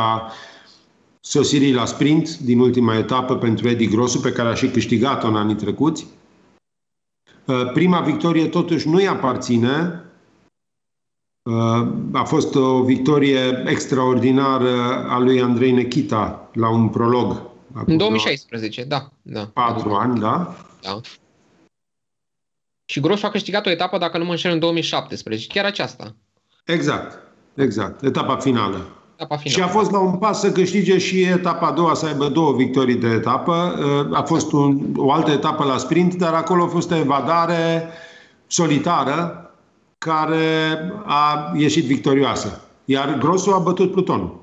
sosirii 1.19 1.73
la 1.73 1.85
sprint 1.85 2.37
din 2.37 2.59
ultima 2.59 2.97
etapă 2.97 3.35
pentru 3.35 3.67
Edi 3.67 3.87
Grosu, 3.87 4.19
pe 4.19 4.31
care 4.31 4.49
a 4.49 4.53
și 4.53 4.67
câștigat-o 4.67 5.27
în 5.27 5.35
anii 5.35 5.55
trecuți. 5.55 6.07
Uh, 7.45 7.71
prima 7.73 7.99
victorie 7.99 8.45
totuși 8.47 8.89
nu-i 8.89 9.07
aparține. 9.07 10.03
Uh, 11.43 11.87
a 12.11 12.23
fost 12.23 12.55
o 12.55 12.83
victorie 12.83 13.63
extraordinară 13.65 15.05
a 15.07 15.19
lui 15.19 15.41
Andrei 15.41 15.71
Nechita 15.71 16.49
la 16.53 16.69
un 16.69 16.87
prolog 16.87 17.51
în 17.85 17.97
2016, 17.97 18.83
da. 18.83 19.09
da. 19.21 19.49
Patru 19.53 19.93
ani, 19.93 20.19
da? 20.19 20.55
Da. 20.81 20.99
Și 22.85 22.99
Groșu 22.99 23.25
a 23.25 23.29
câștigat 23.29 23.65
o 23.65 23.69
etapă, 23.69 23.97
dacă 23.97 24.17
nu 24.17 24.25
mă 24.25 24.31
înșel, 24.31 24.51
în 24.51 24.59
2017. 24.59 25.47
Chiar 25.47 25.65
aceasta. 25.65 26.15
Exact. 26.65 27.19
Exact. 27.53 28.03
Etapa 28.03 28.35
finală. 28.35 28.87
Etapa 29.13 29.37
finală. 29.37 29.57
Și 29.57 29.61
a 29.61 29.67
fost 29.67 29.91
la 29.91 29.99
un 29.99 30.17
pas 30.17 30.39
să 30.39 30.51
câștige 30.51 30.97
și 30.97 31.21
etapa 31.21 31.67
a 31.67 31.71
doua, 31.71 31.93
să 31.93 32.05
aibă 32.05 32.27
două 32.27 32.53
victorii 32.53 32.95
de 32.95 33.07
etapă. 33.07 33.79
A 34.13 34.21
fost 34.21 34.51
un, 34.51 34.93
o 34.95 35.11
altă 35.11 35.31
etapă 35.31 35.63
la 35.63 35.77
sprint, 35.77 36.15
dar 36.15 36.33
acolo 36.33 36.63
a 36.63 36.67
fost 36.67 36.91
o 36.91 36.95
evadare 36.95 37.87
solitară 38.47 39.51
care 39.97 40.77
a 41.05 41.53
ieșit 41.55 41.85
victorioasă. 41.85 42.61
Iar 42.85 43.17
Grosu 43.17 43.51
a 43.51 43.57
bătut 43.57 43.91
Plutonul. 43.91 44.42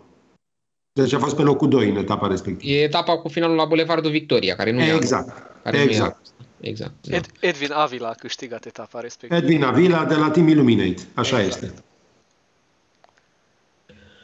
Deci 0.93 1.13
a 1.13 1.19
fost 1.19 1.37
pe 1.37 1.43
locul 1.43 1.69
2 1.69 1.89
în 1.89 1.97
etapa 1.97 2.27
respectivă. 2.27 2.73
E 2.73 2.83
etapa 2.83 3.19
cu 3.19 3.29
finalul 3.29 3.57
la 3.57 3.65
Bulevardul 3.65 4.11
Victoria, 4.11 4.55
care 4.55 4.73
nu 4.73 4.83
exact. 4.83 5.29
e 5.29 5.61
care 5.63 5.79
exact. 5.79 6.17
Nu 6.57 6.67
e 6.67 6.69
exact. 6.69 6.93
Da. 7.01 7.17
Ed, 7.17 7.27
Edwin 7.41 7.73
Avila 7.73 8.09
a 8.09 8.13
câștigat 8.13 8.65
etapa 8.65 9.01
respectivă. 9.01 9.41
Edwin 9.41 9.63
Avila 9.63 10.05
de 10.05 10.15
la 10.15 10.31
Team 10.31 10.49
Illuminate. 10.49 11.03
Așa 11.15 11.43
exact. 11.43 11.63
este. 11.63 11.83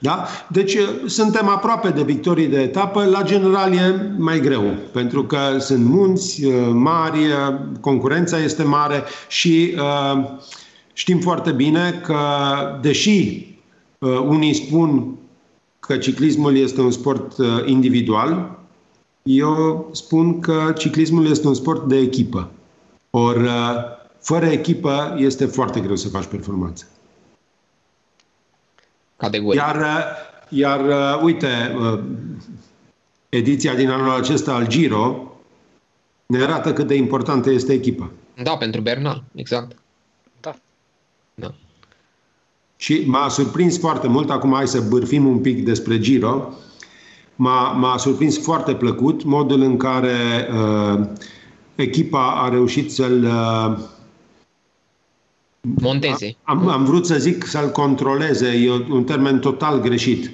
Da? 0.01 0.27
Deci 0.49 0.75
uh, 0.75 0.89
suntem 1.07 1.49
aproape 1.49 1.89
de 1.89 2.03
victorii 2.03 2.47
de 2.47 2.61
etapă. 2.61 3.05
La 3.05 3.23
general 3.23 3.73
e 3.73 4.15
mai 4.19 4.41
greu, 4.41 4.75
pentru 4.93 5.25
că 5.25 5.59
sunt 5.59 5.85
munți 5.85 6.45
uh, 6.45 6.69
mari, 6.73 7.19
uh, 7.19 7.55
concurența 7.81 8.39
este 8.39 8.63
mare 8.63 9.03
și 9.29 9.75
uh, 9.77 10.25
știm 10.93 11.21
foarte 11.21 11.53
bine 11.53 12.01
că, 12.05 12.19
deși 12.81 13.47
uh, 13.99 14.19
unii 14.19 14.55
spun 14.55 15.17
că 15.87 15.97
ciclismul 15.97 16.57
este 16.57 16.81
un 16.81 16.91
sport 16.91 17.39
uh, 17.39 17.47
individual, 17.65 18.59
eu 19.23 19.89
spun 19.93 20.41
că 20.41 20.73
ciclismul 20.77 21.27
este 21.27 21.47
un 21.47 21.55
sport 21.55 21.89
de 21.89 21.97
echipă. 21.97 22.51
Ori, 23.11 23.43
uh, 23.43 23.75
fără 24.21 24.47
echipă, 24.47 25.15
este 25.19 25.47
foarte 25.47 25.81
greu 25.81 25.97
să 25.97 26.09
faci 26.09 26.25
performanță. 26.25 26.87
Categorie. 29.17 29.61
Iar, 29.61 29.77
uh, 29.77 30.05
iar 30.49 30.81
uite, 31.23 31.77
ediția 33.29 33.75
din 33.75 33.91
anul 33.91 34.11
acesta 34.11 34.55
al 34.55 34.67
Giro 34.67 35.31
ne 36.27 36.43
arată 36.43 36.73
cât 36.73 36.87
de 36.87 36.95
importantă 36.95 37.51
este 37.51 37.73
echipa. 37.73 38.11
Da, 38.43 38.57
pentru 38.57 38.81
Bernal, 38.81 39.25
exact. 39.35 39.77
Da. 42.77 42.85
da. 42.85 42.85
Și 42.85 43.03
m-a 43.07 43.29
surprins 43.29 43.79
foarte 43.79 44.09
mult, 44.09 44.31
acum 44.31 44.53
hai 44.53 44.69
să 44.69 44.81
bârfim 44.81 45.27
un 45.27 45.39
pic 45.39 45.65
despre 45.65 45.99
Giro, 45.99 46.53
m-a, 47.37 47.73
m-a 47.73 47.97
surprins 47.97 48.39
foarte 48.39 48.75
plăcut 48.75 49.25
modul 49.25 49.61
în 49.61 49.77
care 49.77 50.49
uh, 50.53 51.07
echipa 51.75 52.43
a 52.43 52.49
reușit 52.49 52.93
să-l 52.93 53.25
uh, 53.25 53.79
monteze. 55.61 56.37
Am, 56.43 56.69
am 56.69 56.85
vrut 56.85 57.07
să 57.07 57.19
zic 57.19 57.47
să-l 57.47 57.71
controleze, 57.71 58.49
e 58.49 58.71
un 58.91 59.05
termen 59.05 59.39
total 59.39 59.81
greșit. 59.81 60.31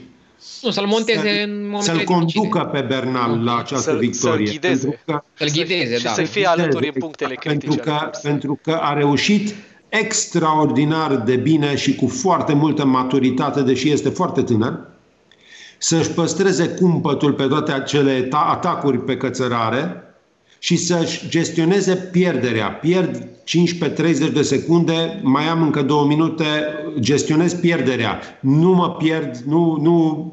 Nu, 0.62 0.70
să-l 0.70 0.86
monteze 0.86 1.38
să, 1.38 1.44
în 1.44 1.56
momentul 1.56 1.82
Să-l 1.82 2.04
conducă 2.04 2.68
pe 2.72 2.80
Bernal 2.80 3.44
la 3.44 3.56
această 3.56 3.90
să 3.90 3.96
victorie. 3.96 4.46
Să-l 4.46 4.54
ghideze. 4.54 4.86
Pentru 4.86 5.00
că, 5.04 5.22
să-l 5.34 5.48
ghideze, 5.48 5.96
și 5.96 6.02
da. 6.02 6.10
să 6.10 6.22
fie 6.22 6.46
alături 6.46 6.86
în 6.86 6.92
punctele 6.98 7.34
critice. 7.34 7.66
Pentru 7.66 7.84
că, 7.84 8.10
pentru 8.22 8.58
că 8.62 8.78
a 8.80 8.92
reușit 8.92 9.54
extraordinar 10.00 11.16
de 11.16 11.36
bine 11.36 11.76
și 11.76 11.94
cu 11.94 12.06
foarte 12.06 12.52
multă 12.52 12.84
maturitate, 12.84 13.62
deși 13.62 13.90
este 13.90 14.08
foarte 14.08 14.42
tânăr, 14.42 14.78
să-și 15.78 16.10
păstreze 16.10 16.68
cumpătul 16.68 17.32
pe 17.32 17.46
toate 17.46 17.72
acele 17.72 18.28
atacuri 18.30 18.98
pe 19.04 19.16
cățărare 19.16 20.02
și 20.58 20.76
să-și 20.76 21.28
gestioneze 21.28 21.94
pierderea. 21.94 22.68
Pierd 22.68 23.28
15-30 24.28 24.32
de 24.32 24.42
secunde, 24.42 25.20
mai 25.22 25.48
am 25.48 25.62
încă 25.62 25.82
două 25.82 26.06
minute, 26.06 26.44
gestionez 26.98 27.54
pierderea. 27.54 28.20
Nu 28.40 28.70
mă 28.70 28.90
pierd, 28.90 29.36
nu, 29.36 29.78
nu 29.80 30.32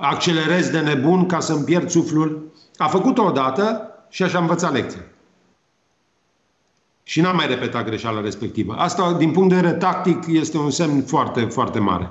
accelerez 0.00 0.68
de 0.68 0.78
nebun 0.78 1.26
ca 1.26 1.40
să-mi 1.40 1.64
pierd 1.64 1.90
suflul. 1.90 2.52
A 2.76 2.86
făcut-o 2.88 3.24
odată 3.24 3.88
și 4.10 4.22
așa 4.22 4.38
a 4.38 4.40
învățat 4.40 4.72
lecția 4.72 5.00
și 7.04 7.20
n-am 7.20 7.36
mai 7.36 7.46
repetat 7.46 7.84
greșeala 7.84 8.20
respectivă. 8.20 8.74
Asta, 8.74 9.12
din 9.12 9.30
punct 9.32 9.48
de 9.48 9.54
vedere 9.54 9.76
tactic, 9.76 10.18
este 10.28 10.56
un 10.58 10.70
semn 10.70 11.02
foarte, 11.02 11.40
foarte 11.40 11.78
mare. 11.78 12.10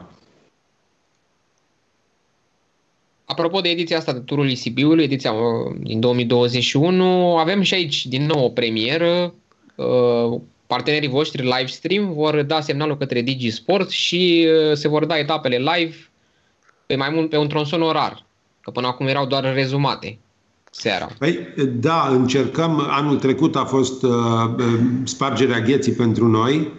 Apropo 3.25 3.62
de 3.62 3.69
ediția 3.69 3.97
asta 3.97 4.13
de 4.13 4.19
Turul 4.19 4.56
Sibiului, 4.56 5.03
ediția 5.03 5.32
uh, 5.32 5.75
din 5.79 5.99
2021, 5.99 7.38
avem 7.38 7.62
și 7.62 7.73
aici 7.73 8.06
din 8.06 8.25
nou 8.25 8.43
o 8.43 8.49
premieră. 8.49 9.34
Uh, 9.75 10.39
partenerii 10.67 11.10
voștri 11.10 11.41
livestream 11.41 12.13
vor 12.13 12.41
da 12.41 12.62
semnalul 12.62 12.97
către 12.97 13.21
Digi 13.21 13.49
Sport 13.49 13.89
și 13.89 14.47
uh, 14.47 14.75
se 14.75 14.88
vor 14.88 15.06
da 15.06 15.17
etapele 15.17 15.58
live 15.58 15.95
pe 16.86 16.95
mai 16.95 17.10
mult 17.10 17.29
pe 17.29 17.38
un 17.38 17.47
tronson 17.47 17.82
orar, 17.82 18.25
că 18.62 18.71
până 18.71 18.88
acum 18.88 19.08
erau 19.08 19.25
doar 19.25 19.53
rezumate 19.53 20.19
seara. 20.75 21.07
Păi, 21.19 21.39
da, 21.79 22.07
încercăm. 22.12 22.88
Anul 22.89 23.15
trecut 23.15 23.55
a 23.55 23.63
fost 23.63 24.03
uh, 24.03 24.12
uh, 24.57 24.65
spargerea 25.03 25.59
gheții 25.59 25.91
pentru 25.91 26.27
noi 26.27 26.71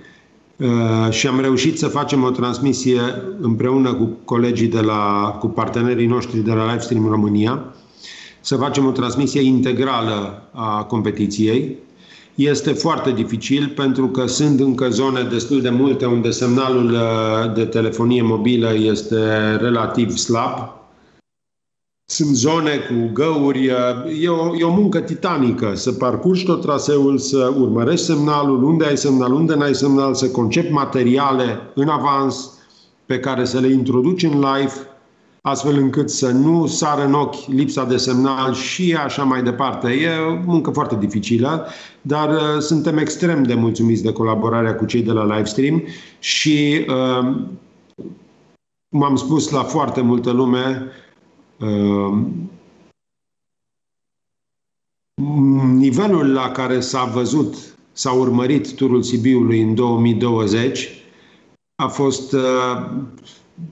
Uh, 0.56 1.10
și 1.10 1.26
am 1.26 1.40
reușit 1.40 1.78
să 1.78 1.88
facem 1.88 2.22
o 2.22 2.30
transmisie 2.30 3.00
împreună 3.40 3.94
cu 3.94 4.08
colegii 4.24 4.68
de 4.68 4.80
la, 4.80 5.36
cu 5.40 5.46
partenerii 5.46 6.06
noștri 6.06 6.38
de 6.38 6.52
la 6.52 6.64
Livestream 6.64 7.08
România, 7.08 7.74
să 8.40 8.56
facem 8.56 8.86
o 8.86 8.90
transmisie 8.90 9.42
integrală 9.42 10.42
a 10.52 10.84
competiției. 10.84 11.76
Este 12.34 12.72
foarte 12.72 13.12
dificil 13.12 13.72
pentru 13.76 14.08
că 14.08 14.26
sunt 14.26 14.60
încă 14.60 14.88
zone 14.88 15.22
destul 15.22 15.60
de 15.60 15.70
multe 15.70 16.06
unde 16.06 16.30
semnalul 16.30 16.90
uh, 16.90 17.54
de 17.54 17.64
telefonie 17.64 18.22
mobilă 18.22 18.74
este 18.74 19.56
relativ 19.56 20.16
slab, 20.16 20.72
sunt 22.14 22.36
zone 22.36 22.76
cu 22.76 23.10
găuri, 23.12 23.66
e 24.20 24.28
o, 24.28 24.56
e 24.56 24.64
o 24.64 24.74
muncă 24.74 25.00
titanică 25.00 25.72
să 25.74 25.92
parcurgi 25.92 26.44
tot 26.44 26.60
traseul, 26.60 27.18
să 27.18 27.54
urmărești 27.58 28.04
semnalul, 28.04 28.62
unde 28.62 28.84
ai 28.84 28.96
semnal, 28.96 29.32
unde 29.32 29.54
n-ai 29.54 29.74
semnal, 29.74 30.14
să 30.14 30.30
concepi 30.30 30.72
materiale 30.72 31.60
în 31.74 31.88
avans 31.88 32.50
pe 33.06 33.18
care 33.18 33.44
să 33.44 33.58
le 33.58 33.68
introduci 33.68 34.22
în 34.22 34.30
live, 34.30 34.72
astfel 35.40 35.76
încât 35.76 36.10
să 36.10 36.30
nu 36.30 36.66
sară 36.66 37.04
în 37.04 37.14
ochi 37.14 37.46
lipsa 37.46 37.84
de 37.84 37.96
semnal 37.96 38.52
și 38.52 38.96
așa 39.04 39.22
mai 39.22 39.42
departe. 39.42 39.88
E 39.88 40.08
o 40.08 40.42
muncă 40.46 40.70
foarte 40.70 40.96
dificilă, 41.00 41.66
dar 42.02 42.28
uh, 42.28 42.60
suntem 42.60 42.98
extrem 42.98 43.42
de 43.42 43.54
mulțumiți 43.54 44.02
de 44.02 44.12
colaborarea 44.12 44.74
cu 44.74 44.84
cei 44.84 45.02
de 45.02 45.12
la 45.12 45.24
Livestream 45.24 45.82
și, 46.18 46.86
uh, 46.88 47.34
cum 48.88 49.02
am 49.02 49.16
spus 49.16 49.50
la 49.50 49.62
foarte 49.62 50.00
multă 50.00 50.30
lume, 50.30 50.66
Ehm, 50.66 51.03
nivelul 55.76 56.32
la 56.32 56.50
care 56.50 56.80
s-a 56.80 57.04
văzut, 57.04 57.76
s-a 57.92 58.12
urmărit 58.12 58.74
turul 58.74 59.02
Sibiului 59.02 59.60
în 59.60 59.74
2020 59.74 60.88
a 61.76 61.86
fost 61.86 62.32
uh, 62.32 62.40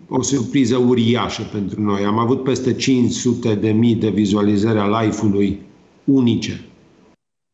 o 0.09 0.23
surpriză 0.23 0.77
uriașă 0.77 1.43
pentru 1.53 1.81
noi. 1.81 2.05
Am 2.05 2.19
avut 2.19 2.43
peste 2.43 2.75
500 2.75 3.55
de 3.55 3.71
mii 3.71 3.95
de 3.95 4.11
vizualizări 4.11 4.79
a 4.79 5.03
live-ului 5.03 5.61
unice. 6.05 6.65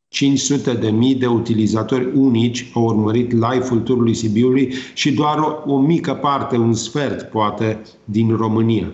500 0.09 0.72
de 0.72 0.90
mii 0.90 1.14
de 1.14 1.27
utilizatori 1.27 2.09
unici 2.14 2.70
au 2.74 2.85
urmărit 2.85 3.33
live-ul 3.33 3.81
turului 3.81 4.14
Sibiului 4.14 4.72
și 4.94 5.12
doar 5.12 5.38
o, 5.38 5.72
o 5.72 5.81
mică 5.81 6.14
parte, 6.14 6.57
un 6.57 6.74
sfert, 6.74 7.31
poate, 7.31 7.83
din 8.05 8.37
România. 8.37 8.92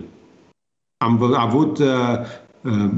Am 1.05 1.33
avut 1.33 1.77
uh, 1.77 1.87
uh, 2.61 2.89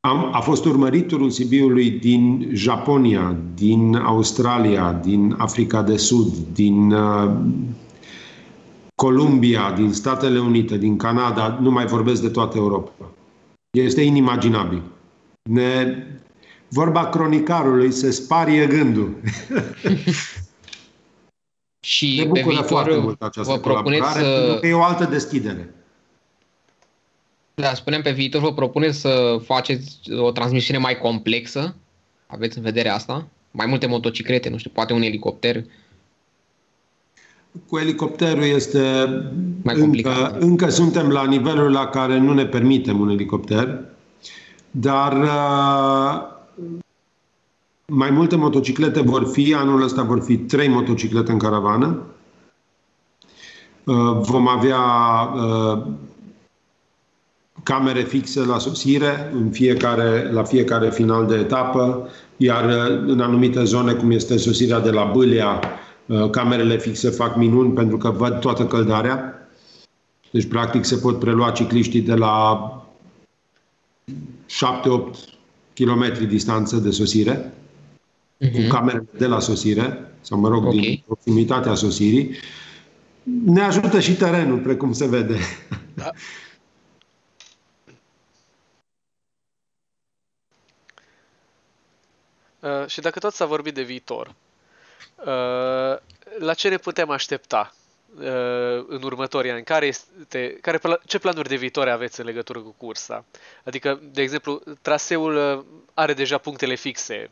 am, 0.00 0.34
a 0.34 0.40
fost 0.40 0.64
urmărit 0.64 1.06
turul 1.08 1.30
Sibiului 1.30 1.90
din 1.90 2.50
Japonia, 2.52 3.36
din 3.54 3.94
Australia, 3.94 4.92
din 4.92 5.34
Africa 5.38 5.82
de 5.82 5.96
Sud, 5.96 6.34
din 6.52 6.92
uh, 6.92 7.30
Columbia, 8.94 9.72
din 9.76 9.92
Statele 9.92 10.38
Unite, 10.38 10.78
din 10.78 10.96
Canada, 10.96 11.58
nu 11.60 11.70
mai 11.70 11.86
vorbesc 11.86 12.22
de 12.22 12.28
toată 12.28 12.56
Europa. 12.56 12.90
Este 13.70 14.00
inimaginabil. 14.00 14.82
Ne, 15.50 16.06
vorba 16.68 17.08
cronicarului 17.08 17.92
se 17.92 18.10
sparie 18.10 18.66
gândul. 18.66 19.10
Și 21.80 22.16
ne 22.16 22.24
bucură 22.24 22.44
pe 22.44 22.50
viitor 22.50 22.66
foarte 22.66 22.96
mult 22.96 23.22
această 23.22 23.52
vă 23.52 23.58
colaborare, 23.58 24.20
să... 24.20 24.58
e 24.62 24.72
o 24.72 24.82
altă 24.82 25.04
deschidere. 25.04 25.77
Da, 27.60 27.74
spunem 27.74 28.02
pe 28.02 28.10
viitor 28.10 28.40
vă 28.40 28.52
propuneți 28.52 29.00
să 29.00 29.40
faceți 29.44 29.98
o 30.18 30.30
transmisiune 30.30 30.78
mai 30.78 30.98
complexă? 30.98 31.74
Aveți 32.26 32.56
în 32.56 32.62
vedere 32.62 32.88
asta? 32.88 33.26
Mai 33.50 33.66
multe 33.66 33.86
motociclete, 33.86 34.48
nu 34.48 34.56
știu, 34.56 34.70
poate 34.74 34.92
un 34.92 35.02
elicopter? 35.02 35.64
Cu 37.66 37.78
elicopterul 37.78 38.42
este 38.42 38.80
mai 39.62 39.74
încă, 39.74 40.36
încă 40.40 40.68
suntem 40.68 41.08
la 41.08 41.24
nivelul 41.24 41.72
la 41.72 41.86
care 41.86 42.18
nu 42.18 42.32
ne 42.32 42.46
permitem 42.46 43.00
un 43.00 43.08
elicopter, 43.08 43.84
dar 44.70 45.22
uh, 45.22 46.36
mai 47.86 48.10
multe 48.10 48.36
motociclete 48.36 49.00
vor 49.00 49.30
fi, 49.32 49.54
anul 49.54 49.82
ăsta 49.82 50.02
vor 50.02 50.22
fi 50.22 50.36
trei 50.36 50.68
motociclete 50.68 51.32
în 51.32 51.38
caravană. 51.38 52.02
Uh, 53.84 54.18
vom 54.20 54.48
avea 54.48 54.80
uh, 55.34 55.86
camere 57.68 58.02
fixe 58.02 58.44
la 58.44 58.58
sosire 58.58 59.30
în 59.32 59.50
fiecare, 59.50 60.32
la 60.32 60.42
fiecare 60.42 60.90
final 60.90 61.26
de 61.26 61.34
etapă, 61.34 62.08
iar 62.36 62.64
uh, 62.64 63.02
în 63.06 63.20
anumite 63.20 63.64
zone, 63.64 63.92
cum 63.92 64.10
este 64.10 64.36
sosirea 64.36 64.80
de 64.80 64.90
la 64.90 65.04
Bâlea, 65.04 65.60
uh, 66.06 66.30
camerele 66.30 66.78
fixe 66.78 67.10
fac 67.10 67.36
minuni 67.36 67.72
pentru 67.72 67.96
că 67.96 68.10
văd 68.10 68.40
toată 68.40 68.66
căldarea. 68.66 69.48
Deci, 70.30 70.48
practic, 70.48 70.84
se 70.84 70.96
pot 70.96 71.18
prelua 71.18 71.50
cicliștii 71.50 72.00
de 72.00 72.14
la 72.14 72.72
7-8 74.10 74.14
km 75.74 76.26
distanță 76.28 76.76
de 76.76 76.90
sosire, 76.90 77.52
uh-huh. 78.40 78.52
cu 78.52 78.60
camerele 78.68 79.08
de 79.18 79.26
la 79.26 79.40
sosire, 79.40 80.12
sau 80.20 80.38
mă 80.38 80.48
rog, 80.48 80.64
okay. 80.66 80.78
din 80.78 81.02
proximitatea 81.06 81.74
sosirii. 81.74 82.36
Ne 83.44 83.60
ajută 83.60 84.00
și 84.00 84.12
terenul, 84.12 84.58
precum 84.58 84.92
se 84.92 85.06
vede. 85.06 85.36
Da. 85.94 86.10
Uh, 92.60 92.86
și 92.86 93.00
dacă 93.00 93.18
tot 93.18 93.32
s-a 93.34 93.44
vorbit 93.44 93.74
de 93.74 93.82
viitor, 93.82 94.34
uh, 95.16 95.96
la 96.38 96.54
ce 96.54 96.68
ne 96.68 96.76
putem 96.76 97.10
aștepta 97.10 97.74
uh, 98.16 98.84
în 98.88 99.02
următorii 99.02 99.50
ani? 99.50 99.64
Care 99.64 99.86
este, 99.86 100.58
care, 100.60 100.80
ce 101.06 101.18
planuri 101.18 101.48
de 101.48 101.56
viitor 101.56 101.88
aveți 101.88 102.20
în 102.20 102.26
legătură 102.26 102.60
cu 102.60 102.74
cursa? 102.76 103.24
Adică, 103.64 104.00
de 104.02 104.22
exemplu, 104.22 104.62
traseul 104.82 105.58
uh, 105.58 105.64
are 105.94 106.14
deja 106.14 106.38
punctele 106.38 106.74
fixe, 106.74 107.30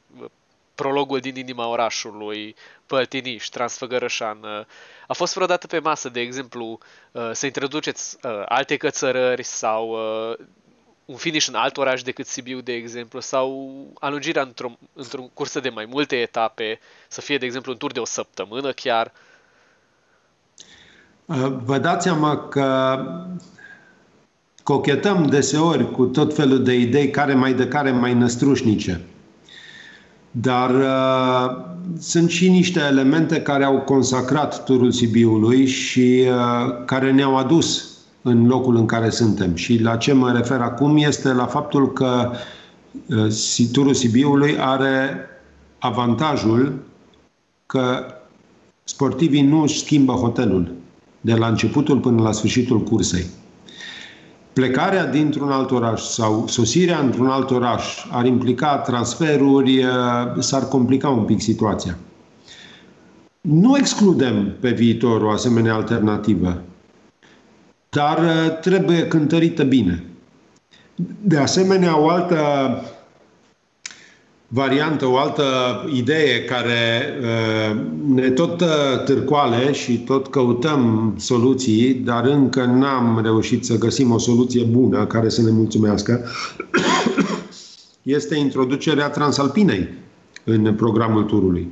prologul 0.75 1.21
din 1.21 1.37
inima 1.37 1.67
orașului, 1.67 2.57
Păltiniș, 2.87 3.47
Transfăgărășan. 3.47 4.43
Uh, 4.43 4.65
a 5.07 5.13
fost 5.13 5.35
vreodată 5.35 5.67
pe 5.67 5.79
masă, 5.79 6.09
de 6.09 6.21
exemplu, 6.21 6.79
uh, 7.13 7.31
să 7.33 7.47
introduceți 7.47 8.17
alte 8.45 8.77
cățărări 8.77 9.43
sau 9.43 9.97
un 11.07 11.17
finish 11.17 11.47
în 11.49 11.55
alt 11.55 11.77
oraș 11.77 12.03
decât 12.03 12.27
Sibiu, 12.27 12.61
de 12.61 12.73
exemplu, 12.73 13.21
sau 13.21 13.77
alungirea 14.01 14.43
într-o, 14.43 14.79
într-o 14.93 15.31
cursă 15.35 15.61
de 15.61 15.69
mai 15.69 15.87
multe 15.91 16.17
etape, 16.17 16.79
să 17.09 17.21
fie, 17.21 17.39
de 17.39 17.45
exemplu, 17.45 17.73
un 17.73 17.79
tur 17.79 17.93
de 17.93 18.01
o 18.01 18.05
săptămână 18.05 18.73
chiar? 18.73 19.13
Uh, 21.25 21.53
vă 21.65 21.79
dați 21.79 22.05
seama 22.05 22.49
că 22.49 22.99
cochetăm 24.63 25.27
deseori 25.27 25.91
cu 25.91 26.05
tot 26.05 26.35
felul 26.35 26.63
de 26.63 26.75
idei 26.75 27.11
care 27.11 27.35
mai 27.35 27.55
de 27.55 27.69
care 27.69 27.91
mai 27.91 28.15
năstrușnice. 28.15 29.01
Dar 30.31 30.71
uh, 30.71 31.65
sunt 31.99 32.31
și 32.31 32.49
niște 32.49 32.81
elemente 32.81 33.43
care 33.43 33.65
au 33.65 33.81
consacrat 33.81 34.65
turul 34.65 34.93
Sibiului 34.93 35.67
și 35.67 36.25
uh, 36.29 36.85
care 36.85 37.13
ne-au 37.13 37.37
adus 37.37 37.96
în 38.27 38.47
locul 38.47 38.77
în 38.77 38.87
care 38.87 39.11
suntem. 39.11 39.55
Și 39.55 39.81
la 39.83 39.97
ce 39.97 40.13
mă 40.13 40.33
refer 40.33 40.61
acum 40.61 40.97
este 40.97 41.33
la 41.33 41.47
faptul 41.47 41.93
că 41.93 42.31
uh, 43.07 43.67
turul 43.73 43.95
Sibiului 43.95 44.59
are 44.59 45.21
avantajul 45.79 46.75
că 47.67 48.05
sportivii 48.85 49.43
nu 49.43 49.63
își 49.63 49.79
schimbă 49.79 50.13
hotelul 50.13 50.73
de 51.21 51.35
la 51.35 51.47
începutul 51.47 51.99
până 51.99 52.23
la 52.23 52.33
sfârșitul 52.33 52.81
cursei. 52.83 53.27
Plecarea 54.53 55.07
dintr-un 55.07 55.51
alt 55.51 55.71
oraș 55.71 56.03
sau 56.03 56.47
sosirea 56.47 56.99
într-un 56.99 57.27
alt 57.27 57.51
oraș 57.51 58.07
ar 58.11 58.27
implica 58.27 58.77
transferuri, 58.77 59.79
uh, 59.79 59.89
s-ar 60.39 60.69
complica 60.69 61.09
un 61.09 61.25
pic 61.25 61.41
situația. 61.41 61.99
Nu 63.41 63.77
excludem 63.77 64.57
pe 64.61 64.71
viitor 64.71 65.23
o 65.23 65.31
asemenea 65.31 65.75
alternativă 65.75 66.63
dar 67.97 68.19
uh, 68.19 68.59
trebuie 68.61 69.09
cântărită 69.09 69.63
bine. 69.63 70.05
De 71.21 71.37
asemenea, 71.37 72.01
o 72.01 72.09
altă 72.09 72.37
variantă, 74.49 75.07
o 75.07 75.17
altă 75.17 75.45
idee 75.93 76.45
care 76.45 77.03
uh, 77.21 77.81
ne 78.15 78.31
tot 78.31 78.61
uh, 78.61 78.67
târcoale 79.05 79.73
și 79.73 79.99
tot 79.99 80.27
căutăm 80.27 81.15
soluții, 81.19 81.95
dar 81.95 82.25
încă 82.25 82.65
n-am 82.65 83.21
reușit 83.23 83.65
să 83.65 83.79
găsim 83.79 84.11
o 84.11 84.19
soluție 84.19 84.65
bună 84.65 85.07
care 85.07 85.29
să 85.29 85.43
ne 85.43 85.51
mulțumească, 85.51 86.25
este 88.03 88.37
introducerea 88.37 89.09
Transalpinei 89.09 89.89
în 90.45 90.75
programul 90.75 91.23
turului. 91.23 91.69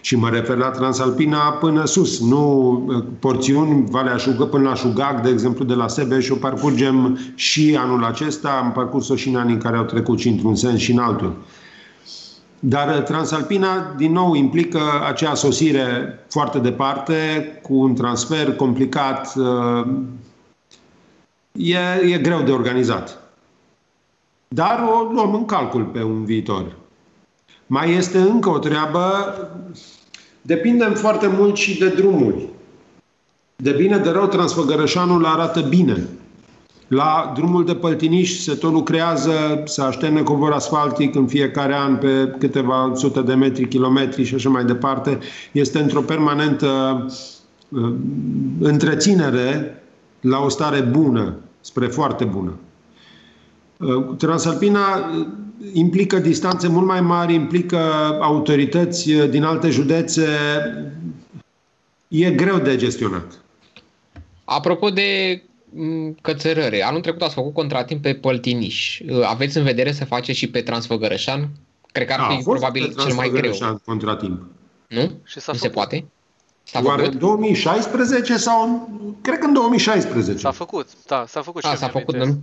Și 0.00 0.16
mă 0.16 0.28
refer 0.28 0.56
la 0.56 0.68
Transalpina 0.68 1.38
până 1.38 1.84
sus, 1.84 2.20
nu 2.20 3.04
porțiuni, 3.18 3.90
Valea 3.90 4.16
Șugă 4.16 4.44
până 4.44 4.68
la 4.68 4.74
Șugag, 4.74 5.20
de 5.20 5.28
exemplu, 5.28 5.64
de 5.64 5.74
la 5.74 5.88
Sebeș, 5.88 6.28
o 6.28 6.34
parcurgem 6.34 7.18
și 7.34 7.76
anul 7.80 8.04
acesta, 8.04 8.60
am 8.62 8.72
parcurs-o 8.72 9.16
și 9.16 9.28
în 9.28 9.36
anii 9.36 9.54
în 9.54 9.60
care 9.60 9.76
au 9.76 9.84
trecut 9.84 10.18
și 10.18 10.28
într-un 10.28 10.56
sens 10.56 10.80
și 10.80 10.92
în 10.92 10.98
altul. 10.98 11.36
Dar 12.60 12.98
Transalpina, 12.98 13.94
din 13.96 14.12
nou, 14.12 14.34
implică 14.34 14.80
acea 15.06 15.34
sosire 15.34 16.18
foarte 16.28 16.58
departe, 16.58 17.14
cu 17.62 17.74
un 17.74 17.94
transfer 17.94 18.56
complicat. 18.56 19.32
E, 21.52 21.78
e 22.12 22.18
greu 22.18 22.42
de 22.42 22.50
organizat. 22.50 23.18
Dar 24.48 24.88
o 24.92 25.12
luăm 25.12 25.34
în 25.34 25.44
calcul 25.44 25.84
pe 25.84 26.02
un 26.02 26.24
viitor. 26.24 26.76
Mai 27.72 27.92
este 27.92 28.18
încă 28.18 28.48
o 28.48 28.58
treabă. 28.58 29.00
Depindem 30.42 30.94
foarte 30.94 31.26
mult 31.26 31.56
și 31.56 31.78
de 31.78 31.88
drumuri. 31.88 32.48
De 33.56 33.70
bine, 33.70 33.98
de 33.98 34.10
rău, 34.10 34.26
Transfăgărășanul 34.26 35.24
arată 35.24 35.60
bine. 35.60 36.08
La 36.88 37.32
drumul 37.34 37.64
de 37.64 37.74
Păltiniș 37.74 38.38
se 38.38 38.54
tot 38.54 38.72
lucrează, 38.72 39.62
se 39.64 39.82
așterne 39.82 40.22
covor 40.22 40.52
asfaltic 40.52 41.14
în 41.14 41.26
fiecare 41.26 41.74
an 41.74 41.96
pe 41.96 42.34
câteva 42.38 42.92
sute 42.94 43.20
de 43.20 43.34
metri, 43.34 43.68
kilometri 43.68 44.24
și 44.24 44.34
așa 44.34 44.48
mai 44.48 44.64
departe. 44.64 45.18
Este 45.52 45.78
într-o 45.78 46.00
permanentă 46.00 47.06
uh, 47.68 47.92
întreținere 48.58 49.82
la 50.20 50.38
o 50.38 50.48
stare 50.48 50.80
bună, 50.80 51.34
spre 51.60 51.86
foarte 51.86 52.24
bună. 52.24 52.52
Uh, 53.76 54.16
Transalpina 54.16 54.80
uh, 54.96 55.26
implică 55.72 56.18
distanțe 56.18 56.68
mult 56.68 56.86
mai 56.86 57.00
mari, 57.00 57.34
implică 57.34 57.78
autorități 58.20 59.12
uh, 59.12 59.28
din 59.30 59.42
alte 59.42 59.70
județe. 59.70 60.26
E 62.08 62.30
greu 62.30 62.58
de 62.58 62.76
gestionat. 62.76 63.40
Apropo 64.44 64.90
de 64.90 65.42
mm, 65.70 66.16
cățărăre, 66.20 66.82
anul 66.82 67.00
trecut 67.00 67.22
ați 67.22 67.34
făcut 67.34 67.54
contratimp 67.54 68.02
pe 68.02 68.14
Păltiniș. 68.14 69.00
Aveți 69.24 69.56
în 69.56 69.64
vedere 69.64 69.92
să 69.92 70.04
faceți 70.04 70.38
și 70.38 70.50
pe 70.50 70.60
Transfăgărășan? 70.60 71.48
Cred 71.92 72.06
că 72.06 72.12
ar 72.12 72.36
fi 72.36 72.42
probabil 72.42 72.94
cel 72.98 73.14
mai 73.14 73.30
greu. 73.30 73.78
contratimp. 73.84 74.42
Nu? 74.88 75.10
Și 75.24 75.40
s-a 75.40 75.52
nu 75.52 75.58
făcut. 75.58 75.60
se 75.60 75.68
poate? 75.68 76.04
S-a 76.62 76.80
Oare 76.84 77.02
făcut? 77.02 77.12
în 77.12 77.18
2016 77.18 78.36
sau... 78.36 78.88
Cred 79.22 79.38
că 79.38 79.46
în 79.46 79.52
2016. 79.52 80.36
S-a 80.36 80.50
făcut, 80.50 80.88
da, 81.06 81.24
s-a 81.28 81.42
făcut 81.42 81.64
A, 81.64 81.70
și 81.70 81.76
s-a 81.76 81.88
făcut, 81.88 82.16
nu? 82.16 82.40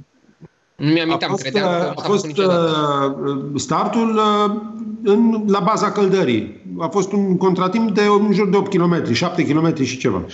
Nu 0.78 0.92
mi-aminteam, 0.92 1.32
a 1.32 1.36
credeam 1.36 1.66
că 1.66 1.94
a 1.96 2.02
fost 2.02 2.38
uh, 2.38 3.56
startul 3.56 4.16
uh, 4.16 4.62
în, 5.04 5.44
la 5.48 5.60
baza 5.60 5.92
căldării. 5.92 6.62
A 6.80 6.88
fost 6.88 7.12
un 7.12 7.38
contratimp 7.38 7.92
de 7.92 8.02
în 8.02 8.34
jur 8.34 8.50
de 8.50 8.58
8 8.58 8.70
km, 8.70 9.14
7 9.14 9.46
km 9.46 9.84
și 9.84 9.98
ceva. 9.98 10.26
6,8 10.26 10.30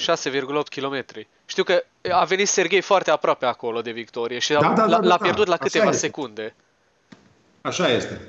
km. 0.76 1.06
Știu 1.46 1.64
că 1.64 1.84
a 2.12 2.24
venit 2.24 2.48
Serghei 2.48 2.82
foarte 2.82 3.12
aproape 3.12 3.46
acolo 3.46 3.82
de 3.82 3.92
victorie 3.92 4.40
și 4.40 4.54
da, 4.54 4.60
da, 4.60 4.88
da, 4.88 4.98
l-a 4.98 5.00
da, 5.00 5.18
pierdut 5.18 5.48
la 5.48 5.58
câteva 5.58 5.88
Așa 5.88 5.98
secunde. 5.98 6.42
Este. 6.42 6.56
Așa 7.62 7.88
este. 7.88 8.22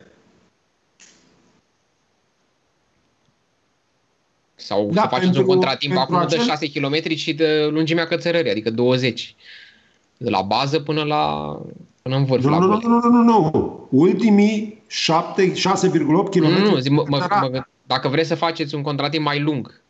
Sau 4.54 4.90
da, 4.92 5.00
să 5.00 5.08
faceți 5.08 5.30
pentru, 5.30 5.40
un 5.40 5.46
contratimp 5.46 5.96
acum 5.96 6.16
acel... 6.16 6.38
de 6.38 6.44
6 6.44 6.70
km 6.70 7.14
și 7.14 7.34
de 7.34 7.68
lungimea 7.70 8.06
cățărării, 8.06 8.50
adică 8.50 8.70
20. 8.70 9.34
De 10.16 10.30
la 10.30 10.42
bază 10.42 10.80
până 10.80 11.02
la 11.02 11.56
Până 12.04 12.16
în 12.16 12.24
vârf, 12.24 12.44
nu, 12.44 12.50
la 12.50 12.58
nu, 12.58 12.66
nu, 12.66 13.00
nu, 13.00 13.08
nu, 13.08 13.22
nu. 13.22 13.88
Ultimii 13.90 14.82
7, 14.86 15.52
6,8 15.52 15.54
km. 16.30 16.46
Nu, 16.46 16.70
nu, 16.70 16.78
zi, 16.78 16.90
mă, 16.90 17.04
mă, 17.08 17.26
mă, 17.28 17.64
dacă 17.86 18.08
vreți 18.08 18.28
să 18.28 18.34
faceți 18.34 18.74
un 18.74 18.82
contratimp 18.82 19.24
mai 19.24 19.40
lung. 19.40 19.82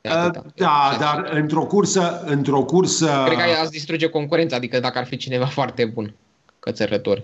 Uh, 0.00 0.30
da, 0.54 0.96
dar 0.98 1.30
într-o 1.32 1.64
cursă, 1.64 2.22
într-o 2.26 2.62
cursă... 2.62 3.22
Cred 3.26 3.38
că 3.38 3.60
ați 3.62 3.70
distruge 3.70 4.08
concurența, 4.08 4.56
adică 4.56 4.80
dacă 4.80 4.98
ar 4.98 5.06
fi 5.06 5.16
cineva 5.16 5.44
foarte 5.44 5.84
bun 5.84 6.14
cățărător. 6.58 7.22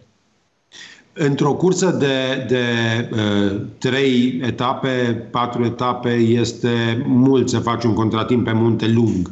Într-o 1.12 1.54
cursă 1.54 1.90
de, 1.90 2.44
de 2.48 2.64
uh, 3.12 3.60
trei 3.78 4.40
etape, 4.42 5.26
patru 5.30 5.64
etape, 5.64 6.12
este 6.14 7.02
mult 7.06 7.48
să 7.48 7.58
faci 7.58 7.84
un 7.84 7.94
contratimp 7.94 8.44
pe 8.44 8.52
munte 8.52 8.86
lung. 8.86 9.30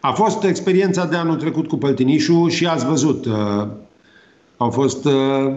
A 0.00 0.12
fost 0.12 0.44
experiența 0.44 1.06
de 1.06 1.16
anul 1.16 1.36
trecut 1.36 1.68
cu 1.68 1.76
Păltinișu 1.76 2.48
și 2.48 2.66
ați 2.66 2.86
văzut, 2.86 3.24
uh, 3.24 3.66
au 4.56 4.70
fost 4.70 5.04
uh, 5.04 5.56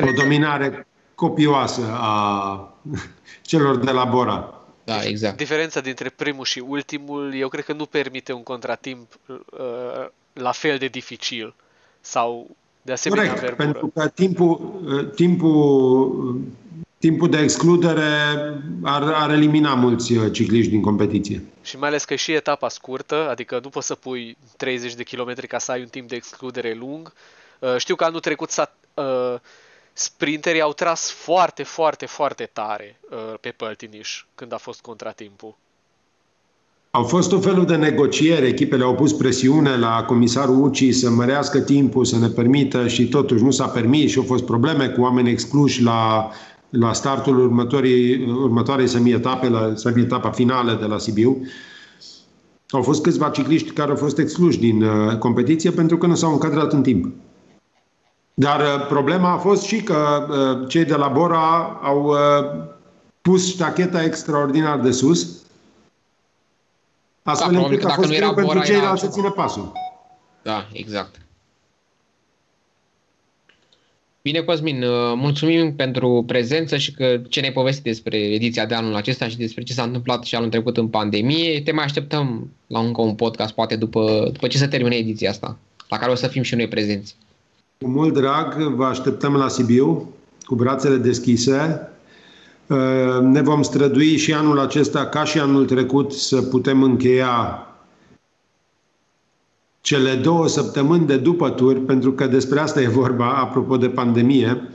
o 0.00 0.12
dominare 0.16 0.86
copioasă 1.14 1.82
a 1.92 2.74
celor 3.42 3.76
de 3.76 3.90
la 3.90 4.04
Bora. 4.04 4.54
Da, 4.84 5.02
exact. 5.02 5.36
Diferența 5.36 5.80
dintre 5.80 6.08
primul 6.08 6.44
și 6.44 6.64
ultimul, 6.66 7.34
eu 7.34 7.48
cred 7.48 7.64
că 7.64 7.72
nu 7.72 7.86
permite 7.86 8.32
un 8.32 8.42
contratimp 8.42 9.08
uh, 9.26 10.08
la 10.32 10.52
fel 10.52 10.78
de 10.78 10.86
dificil 10.86 11.54
sau 12.00 12.50
de 12.82 12.92
asemenea 12.92 13.24
Corect, 13.24 13.40
verbură. 13.44 13.64
pentru 13.64 13.86
că 13.94 14.08
timpul, 14.08 14.80
uh, 14.84 15.10
timpul, 15.14 16.40
timpul 17.02 17.28
de 17.28 17.38
excludere 17.38 18.10
ar, 18.82 19.02
ar 19.02 19.30
elimina 19.30 19.74
mulți 19.74 20.12
uh, 20.12 20.32
cicliști 20.32 20.70
din 20.70 20.80
competiție. 20.80 21.42
Și 21.62 21.78
mai 21.78 21.88
ales 21.88 22.04
că 22.04 22.14
și 22.14 22.32
etapa 22.32 22.68
scurtă, 22.68 23.28
adică 23.30 23.60
nu 23.62 23.68
poți 23.68 23.86
să 23.86 23.94
pui 23.94 24.36
30 24.56 24.94
de 24.94 25.02
kilometri 25.02 25.46
ca 25.46 25.58
să 25.58 25.72
ai 25.72 25.80
un 25.80 25.86
timp 25.86 26.08
de 26.08 26.16
excludere 26.16 26.74
lung. 26.74 27.12
Uh, 27.58 27.76
știu 27.76 27.94
că 27.94 28.04
anul 28.04 28.20
trecut 28.20 28.50
s-a, 28.50 28.74
uh, 28.94 29.34
sprinterii 29.92 30.60
au 30.60 30.72
tras 30.72 31.10
foarte, 31.10 31.62
foarte, 31.62 32.06
foarte 32.06 32.50
tare 32.52 33.00
uh, 33.10 33.38
pe 33.40 33.48
Păltiniș 33.48 34.24
când 34.34 34.52
a 34.52 34.58
fost 34.58 34.80
contratimpul. 34.80 35.56
Au 36.90 37.04
fost 37.04 37.32
o 37.32 37.40
felul 37.40 37.66
de 37.66 37.76
negociere, 37.76 38.46
echipele 38.46 38.84
au 38.84 38.94
pus 38.94 39.12
presiune 39.12 39.76
la 39.76 40.04
comisarul 40.06 40.62
UCI 40.62 40.92
să 40.92 41.10
mărească 41.10 41.60
timpul, 41.60 42.04
să 42.04 42.18
ne 42.18 42.28
permită 42.28 42.88
și 42.88 43.08
totuși 43.08 43.42
nu 43.42 43.50
s-a 43.50 43.66
permis 43.66 44.10
și 44.10 44.18
au 44.18 44.24
fost 44.24 44.44
probleme 44.44 44.88
cu 44.88 45.00
oameni 45.00 45.30
excluși 45.30 45.82
la 45.82 46.30
la 46.72 46.92
startul 46.92 47.38
următorii, 47.38 48.26
următoarei 48.30 48.86
semi-etape, 48.86 49.48
la 49.48 49.72
semi-etapa 49.74 50.30
finală 50.30 50.76
de 50.80 50.84
la 50.84 50.98
Sibiu. 50.98 51.46
Au 52.70 52.82
fost 52.82 53.02
câțiva 53.02 53.28
cicliști 53.28 53.70
care 53.70 53.90
au 53.90 53.96
fost 53.96 54.18
excluși 54.18 54.58
din 54.58 54.82
uh, 54.82 55.18
competiție 55.18 55.70
pentru 55.70 55.98
că 55.98 56.06
nu 56.06 56.14
s-au 56.14 56.32
încadrat 56.32 56.72
în 56.72 56.82
timp. 56.82 57.12
Dar 58.34 58.60
uh, 58.60 58.86
problema 58.86 59.32
a 59.32 59.38
fost 59.38 59.62
și 59.62 59.82
că 59.82 60.26
uh, 60.30 60.68
cei 60.68 60.84
de 60.84 60.94
la 60.94 61.08
Bora 61.08 61.80
au 61.82 62.04
uh, 62.04 62.16
pus 63.20 63.46
ștacheta 63.46 64.02
extraordinar 64.02 64.80
de 64.80 64.90
sus, 64.90 65.28
astfel 67.22 67.52
da, 67.52 67.60
încât 67.60 67.84
a 67.84 67.88
fost 67.88 68.10
greu 68.10 68.34
pentru 68.34 68.62
ceilalți 68.62 69.02
să 69.02 69.08
țină 69.08 69.30
pasul. 69.30 69.72
Da, 70.42 70.68
exact. 70.72 71.21
Bine, 74.24 74.40
Cosmin, 74.40 74.82
uh, 74.82 75.12
mulțumim 75.16 75.74
pentru 75.74 76.24
prezență 76.26 76.76
și 76.76 76.92
că 76.92 77.20
ce 77.28 77.40
ne-ai 77.40 77.52
povestit 77.52 77.84
despre 77.84 78.16
ediția 78.16 78.66
de 78.66 78.74
anul 78.74 78.94
acesta 78.94 79.28
și 79.28 79.36
despre 79.36 79.62
ce 79.62 79.72
s-a 79.72 79.82
întâmplat 79.82 80.24
și 80.24 80.34
anul 80.34 80.48
trecut 80.48 80.76
în 80.76 80.88
pandemie. 80.88 81.60
Te 81.60 81.72
mai 81.72 81.84
așteptăm 81.84 82.50
la 82.66 82.80
încă 82.80 83.00
un 83.00 83.14
podcast, 83.14 83.54
poate 83.54 83.76
după, 83.76 84.28
după 84.32 84.46
ce 84.46 84.58
se 84.58 84.66
termine 84.66 84.94
ediția 84.94 85.30
asta, 85.30 85.58
la 85.88 85.96
care 85.96 86.10
o 86.10 86.14
să 86.14 86.26
fim 86.26 86.42
și 86.42 86.54
noi 86.54 86.68
prezenți. 86.68 87.16
Cu 87.78 87.88
mult 87.88 88.14
drag, 88.14 88.54
vă 88.54 88.84
așteptăm 88.84 89.34
la 89.34 89.48
Sibiu, 89.48 90.14
cu 90.44 90.54
brațele 90.54 90.96
deschise. 90.96 91.88
Uh, 92.66 93.20
ne 93.22 93.40
vom 93.40 93.62
strădui 93.62 94.16
și 94.16 94.32
anul 94.32 94.58
acesta, 94.58 95.06
ca 95.06 95.24
și 95.24 95.38
anul 95.38 95.64
trecut, 95.64 96.12
să 96.12 96.42
putem 96.42 96.82
încheia 96.82 97.66
cele 99.92 100.14
două 100.14 100.48
săptămâni 100.48 101.06
de 101.06 101.16
după 101.16 101.50
tur, 101.50 101.84
pentru 101.84 102.12
că 102.12 102.26
despre 102.26 102.60
asta 102.60 102.80
e 102.80 102.88
vorba, 102.88 103.34
apropo 103.36 103.76
de 103.76 103.88
pandemie, 103.88 104.68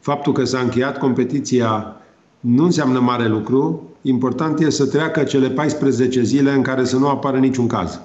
faptul 0.00 0.32
că 0.32 0.44
s-a 0.44 0.58
încheiat 0.58 0.98
competiția 0.98 1.96
nu 2.40 2.64
înseamnă 2.64 3.00
mare 3.00 3.28
lucru. 3.28 3.92
Important 4.02 4.60
e 4.60 4.70
să 4.70 4.86
treacă 4.86 5.24
cele 5.24 5.50
14 5.50 6.22
zile 6.22 6.52
în 6.52 6.62
care 6.62 6.84
să 6.84 6.96
nu 6.96 7.08
apară 7.08 7.38
niciun 7.38 7.66
caz. 7.66 8.00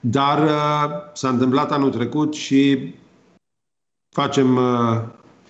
Dar 0.00 0.42
uh, 0.42 0.90
s-a 1.14 1.28
întâmplat 1.28 1.72
anul 1.72 1.90
trecut 1.90 2.34
și 2.34 2.94
facem 4.14 4.56
uh, 4.56 5.00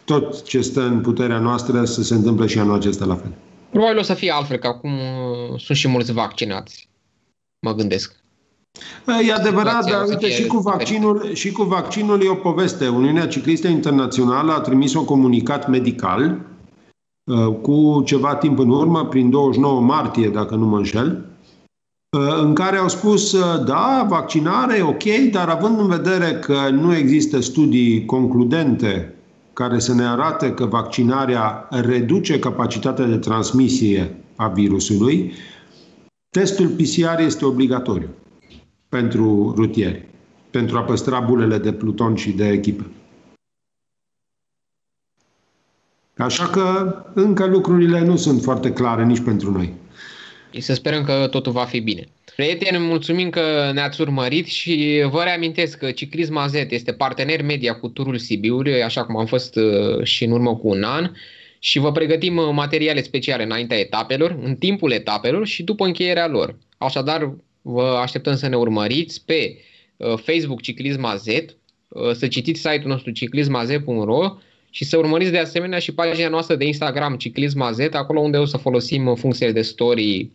tot 0.05 0.43
ce 0.43 0.61
stă 0.61 0.83
în 0.83 1.01
puterea 1.01 1.39
noastră 1.39 1.85
să 1.85 2.03
se 2.03 2.15
întâmple 2.15 2.47
și 2.47 2.59
anul 2.59 2.75
acesta 2.75 3.05
la 3.05 3.15
fel. 3.15 3.31
Probabil 3.71 3.99
o 3.99 4.03
să 4.03 4.15
fie 4.15 4.31
altfel, 4.31 4.57
că 4.57 4.67
acum 4.67 4.93
uh, 4.93 5.61
sunt 5.61 5.79
și 5.79 5.89
mulți 5.89 6.13
vaccinați. 6.13 6.89
Mă 7.67 7.75
gândesc. 7.75 8.17
E 9.27 9.33
adevărat, 9.33 9.91
dar 9.91 10.05
uite, 10.09 10.31
și 10.31 10.47
cu, 10.47 10.59
vaccinul, 10.59 11.35
și 11.35 11.53
cu 11.53 11.63
vaccinul 11.63 12.23
e 12.23 12.29
o 12.29 12.35
poveste. 12.35 12.89
Uniunea 12.89 13.27
Ciclistă 13.27 13.69
Internațională 13.69 14.53
a 14.53 14.61
trimis 14.61 14.95
un 14.95 15.05
comunicat 15.05 15.69
medical 15.69 16.41
uh, 17.25 17.55
cu 17.63 18.03
ceva 18.05 18.35
timp 18.35 18.59
în 18.59 18.71
urmă, 18.71 19.05
prin 19.05 19.31
29 19.31 19.81
martie, 19.81 20.29
dacă 20.29 20.55
nu 20.55 20.67
mă 20.67 20.77
înșel, 20.77 21.25
uh, 22.17 22.39
în 22.41 22.55
care 22.55 22.77
au 22.77 22.89
spus, 22.89 23.33
uh, 23.33 23.65
da, 23.65 24.07
vaccinare, 24.09 24.83
ok, 24.83 25.05
dar 25.31 25.49
având 25.49 25.79
în 25.79 25.87
vedere 25.87 26.33
că 26.33 26.69
nu 26.71 26.97
există 26.97 27.41
studii 27.41 28.05
concludente 28.05 29.15
care 29.53 29.79
să 29.79 29.95
ne 29.95 30.07
arate 30.07 30.53
că 30.53 30.65
vaccinarea 30.65 31.69
reduce 31.71 32.39
capacitatea 32.39 33.07
de 33.07 33.17
transmisie 33.17 34.17
a 34.37 34.49
virusului, 34.49 35.33
testul 36.31 36.67
PCR 36.67 37.21
este 37.21 37.45
obligatoriu 37.45 38.09
pentru 38.89 39.53
rutieri, 39.57 40.05
pentru 40.51 40.77
a 40.77 40.83
păstra 40.83 41.21
bulele 41.21 41.59
de 41.59 41.73
pluton 41.73 42.15
și 42.15 42.31
de 42.31 42.49
echipă. 42.49 42.87
Așa 46.17 46.47
că 46.47 46.97
încă 47.15 47.47
lucrurile 47.47 48.01
nu 48.01 48.17
sunt 48.17 48.43
foarte 48.43 48.73
clare 48.73 49.05
nici 49.05 49.21
pentru 49.21 49.51
noi. 49.51 49.73
Să 50.59 50.75
sperăm 50.75 51.05
că 51.05 51.29
totul 51.31 51.53
va 51.53 51.65
fi 51.65 51.81
bine. 51.81 52.09
Prieteni, 52.37 52.79
mulțumim 52.79 53.31
că 53.31 53.71
ne-ați 53.73 54.01
urmărit 54.01 54.47
și 54.47 55.05
vă 55.11 55.23
reamintesc 55.23 55.79
că 55.79 55.91
Ciclism 55.91 56.37
AZ 56.37 56.55
este 56.55 56.93
partener 56.93 57.43
media 57.43 57.75
cu 57.75 57.89
Turul 57.89 58.19
Sibiului, 58.19 58.83
așa 58.83 59.05
cum 59.05 59.17
am 59.17 59.27
fost 59.27 59.57
uh, 59.57 60.03
și 60.03 60.25
în 60.25 60.31
urmă 60.31 60.57
cu 60.57 60.69
un 60.69 60.83
an 60.83 61.11
și 61.59 61.79
vă 61.79 61.93
pregătim 61.93 62.37
uh, 62.37 62.49
materiale 62.53 63.03
speciale 63.03 63.43
înaintea 63.43 63.79
etapelor, 63.79 64.39
în 64.43 64.55
timpul 64.55 64.93
etapelor 64.93 65.47
și 65.47 65.63
după 65.63 65.85
încheierea 65.85 66.27
lor. 66.27 66.57
Așadar, 66.79 67.35
vă 67.71 67.99
așteptăm 68.03 68.37
să 68.37 68.49
ne 68.49 68.57
urmăriți 68.57 69.25
pe 69.25 69.57
uh, 69.97 70.15
Facebook 70.17 70.61
Ciclism 70.61 71.05
AZ, 71.05 71.25
să 72.13 72.27
citiți 72.29 72.61
site-ul 72.61 72.89
nostru 72.89 73.11
ciclismaz.ro 73.11 74.37
și 74.71 74.85
să 74.85 74.97
urmăriți 74.97 75.31
de 75.31 75.39
asemenea 75.39 75.79
și 75.79 75.95
pagina 75.95 76.29
noastră 76.29 76.55
de 76.55 76.65
Instagram 76.65 77.17
Ciclism 77.17 77.61
AZ, 77.61 77.79
acolo 77.93 78.21
unde 78.21 78.37
o 78.37 78.45
să 78.45 78.57
folosim 78.57 79.15
funcția 79.15 79.53
de 79.53 79.63
story 79.63 80.31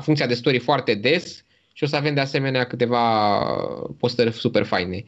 funcția 0.00 0.26
de 0.26 0.34
story 0.34 0.58
foarte 0.58 0.94
des 0.94 1.44
și 1.72 1.84
o 1.84 1.86
să 1.86 1.96
avem 1.96 2.14
de 2.14 2.20
asemenea 2.20 2.64
câteva 2.64 3.38
postări 3.98 4.32
super 4.32 4.64
faine. 4.64 5.04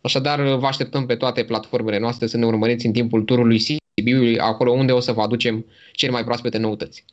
Așadar, 0.00 0.40
vă 0.40 0.66
așteptăm 0.66 1.06
pe 1.06 1.14
toate 1.14 1.44
platformele 1.44 1.98
noastre 1.98 2.26
să 2.26 2.36
ne 2.36 2.46
urmăriți 2.46 2.86
în 2.86 2.92
timpul 2.92 3.22
turului 3.22 3.58
Sibiului, 3.58 4.38
acolo 4.38 4.70
unde 4.70 4.92
o 4.92 5.00
să 5.00 5.12
vă 5.12 5.20
aducem 5.20 5.66
cele 5.92 6.12
mai 6.12 6.24
proaspete 6.24 6.58
noutăți. 6.58 7.04